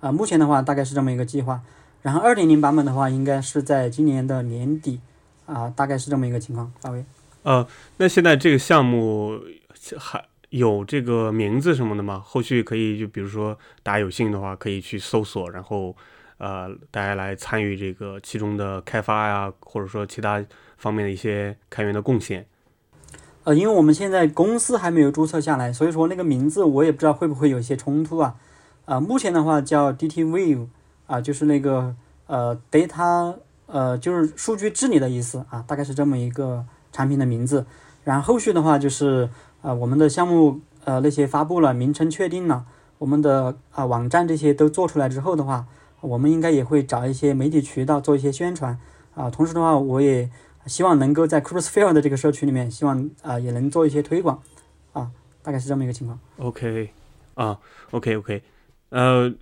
[0.00, 1.62] 啊，目前的话大概是这么一个计划。
[2.02, 5.00] 然后二点零版本的话，应该是在今年的年底，
[5.46, 6.70] 啊，大概是这么一个情况。
[6.82, 7.02] 大卫，
[7.44, 9.40] 呃，那现在这个项目
[9.96, 12.22] 还有这个名字什么的吗？
[12.22, 15.96] 后续可以就比如说大家有兴趣的话，可以去搜索，然后
[16.36, 20.44] 呃，大家来参与这个其中的开发呀，或者说其他。
[20.78, 22.46] 方面的一些开源的贡献，
[23.42, 28.36] 呃，因为我们现在公司还没有注册下来，所以说那个名字我也不知道会不会有一些冲突啊。
[28.84, 30.68] 啊，目前的话叫 DTWave
[31.06, 31.94] 啊，就是那个
[32.26, 33.34] 呃 data
[33.66, 37.66] 呃就是数据治理的意思啊，大概是这么一个产品的名字。
[38.04, 39.28] 然后后续的话就是
[39.62, 42.64] 呃我们的项目呃那些发布了，名称确定了，
[42.98, 45.66] 我们的啊网站这些都做出来之后的话，
[46.00, 48.78] 我们应该也会找一些媒体渠道做一些宣传
[49.14, 49.28] 啊。
[49.28, 50.30] 同时的话，我也。
[50.68, 54.40] 希望能够在 Crossfire 的这个社区里面，希望啊也能做一些推广，
[54.92, 55.10] 啊，
[55.42, 56.20] 大概是这么一个情况。
[56.36, 56.90] OK，
[57.34, 57.58] 啊
[57.90, 58.42] ，OK OK，
[58.90, 59.34] 呃，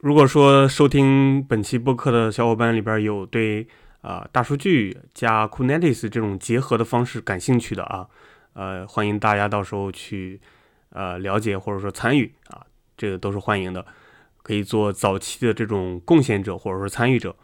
[0.00, 3.66] 如果说收听本期播客的小伙伴里边有对
[4.02, 8.06] 啊大数据加 Kubernetes 这种结合的方式感兴趣的啊，
[8.52, 10.40] 呃，欢迎大家到时候去
[10.90, 12.32] 呃了解或者说参与。
[12.48, 12.64] 啊，
[12.96, 13.84] 这个都是欢迎的，
[14.42, 17.34] 可以做早期的这种贡献者或者说参与者。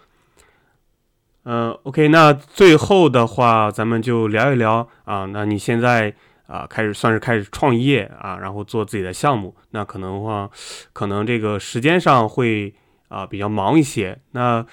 [1.44, 5.24] 嗯，OK，那最后的话，咱们就聊一聊啊。
[5.24, 6.14] 那你现在
[6.46, 10.50] 啊，开始算是开始创业啊，然后做自己的项目，那可能话，
[10.92, 12.74] 可能这个时间上会
[13.08, 14.18] 啊比较忙一些。
[14.32, 14.64] 那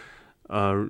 [0.49, 0.86] 呃，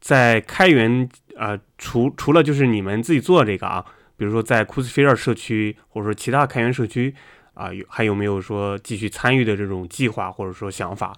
[0.00, 1.06] 在开源
[1.36, 3.84] 啊，除除了就是你们自己做这个啊，
[4.16, 7.14] 比如说在库斯菲尔社区或者说其他开源社区
[7.52, 11.12] 啊，有还有没有说继续参与的这种计划或者说想法？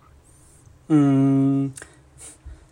[0.88, 1.72] 嗯。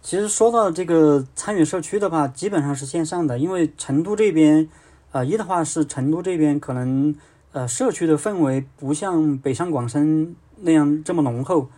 [0.09, 4.66] 其实说到这个参与社区的话，基本上是线上的，因为成都这边，
[5.12, 7.14] 呃，一的话是成都这边可能，
[7.52, 11.68] 呃，社区的氛围不像北上广深那样这么浓厚，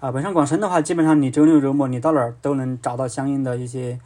[0.00, 3.98] 啊，北上广深的话，基本上你周六周末你到哪儿都能找到相应的一些，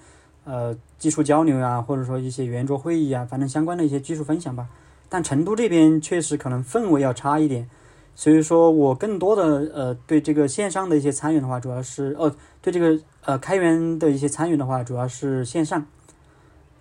[0.45, 4.69] 呃，技术交流啊，或者说一些圆桌会议啊，反正相关的一些技术分享吧。
[5.09, 7.69] 但成都这边确实可能氛围要差一点。
[8.15, 12.33] 所以说我更多的呃对这个线上的一些参与的话，主要是哦
[12.63, 15.85] 对这个呃开源的一些参与的话，主要是线上。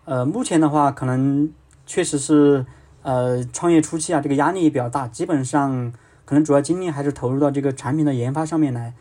[0.05, 1.51] 呃，目前的话可能
[1.85, 2.65] 确实是
[3.01, 5.91] 呃创业初期啊，这个压力也比较大，基本上
[6.23, 8.93] 可能主要精力还是投入到这个产品的研发上面来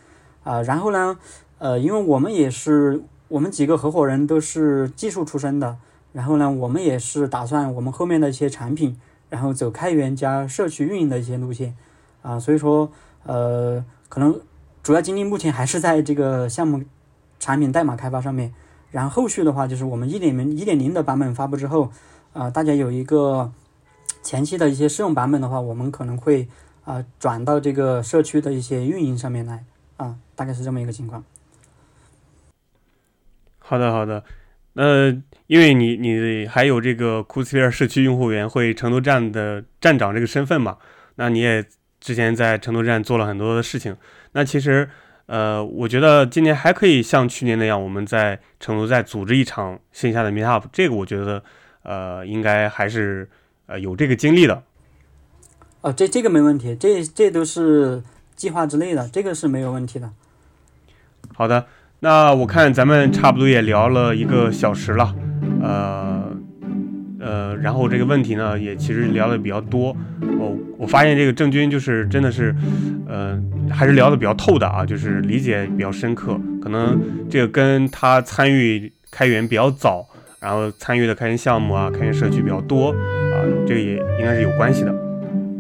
[0.43, 0.63] 啊。
[0.63, 1.19] 然后呢，
[1.59, 5.77] 呃，因为我们也是我们几个合伙人都是技术出身的，
[6.13, 11.77] 然后呢，我们也是打算我们后面的一些产品，然后走开源加社区运营的一些路线。
[12.23, 12.93] 啊，所以说，
[13.25, 14.39] 呃，可能
[14.83, 16.83] 主要精力目前还是在这个项目
[17.39, 18.53] 产品代码开发上面。
[18.91, 21.93] 然后后续的话，就是我们一点零一点零的版本发布之后，
[22.33, 23.53] 啊，大家有一个
[24.23, 26.49] 前期的一些试用版本的话，我们可能会
[26.85, 29.65] 啊转到这个社区的一些运营上面来，
[29.97, 31.23] 啊，大概是这么一个情况。
[33.59, 34.25] 好的，好的。
[34.75, 35.11] 呃
[35.47, 40.79] 因为你你还有这个库斯菲尔社区用户员会成都站的站长这个身份嘛，
[41.17, 41.65] 那你也。
[42.03, 43.95] 之前在成都站做了很多的事情，
[44.33, 44.89] 那其实，
[45.27, 51.43] 呃，我觉得今年还可以像去年那样，我们在成都再组织一场线下的 meet up，这个我觉得，
[51.83, 53.29] 呃，应该还是
[53.67, 54.63] 呃有这个精力的。
[55.81, 58.03] 哦，这这个没问题，这这都是
[58.37, 60.11] 计划之内的，这个是没有问题的。
[61.35, 61.67] 好的，
[62.01, 65.15] 那我看咱们差不多也聊了一个小时了，
[65.63, 66.30] 呃。
[67.21, 69.95] 呃，然后这个问题呢，也其实聊的比较多。
[70.39, 72.55] 哦，我发现这个郑钧就是真的是，
[73.07, 73.39] 呃，
[73.71, 76.41] 还是聊的比较透的啊，就是理解比较深刻。
[76.63, 76.99] 可能
[77.29, 80.07] 这个跟他参与开源比较早，
[80.41, 84.95] 然后参与的开源项目啊、开源社区比较多啊，这个也应该是有关系的。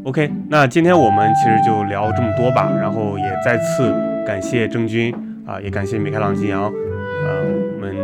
[0.04, 3.92] OK，那今天我们其实就聊这么多吧，然后也再次
[4.26, 5.14] 感谢郑钧
[5.46, 7.44] 啊，也感谢米开朗基阳，呃，
[7.74, 7.94] 我们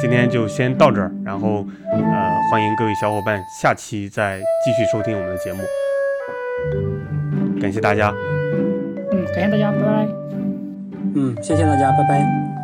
[0.00, 2.39] 今天就先到这儿，然后呃。
[2.50, 5.62] 欢迎各位小伙伴，下期再继续收听我们的节目。
[7.60, 8.12] 感谢大家。
[9.12, 10.08] 嗯，感谢大家，拜拜。
[11.14, 12.59] 嗯，谢谢大家，拜拜。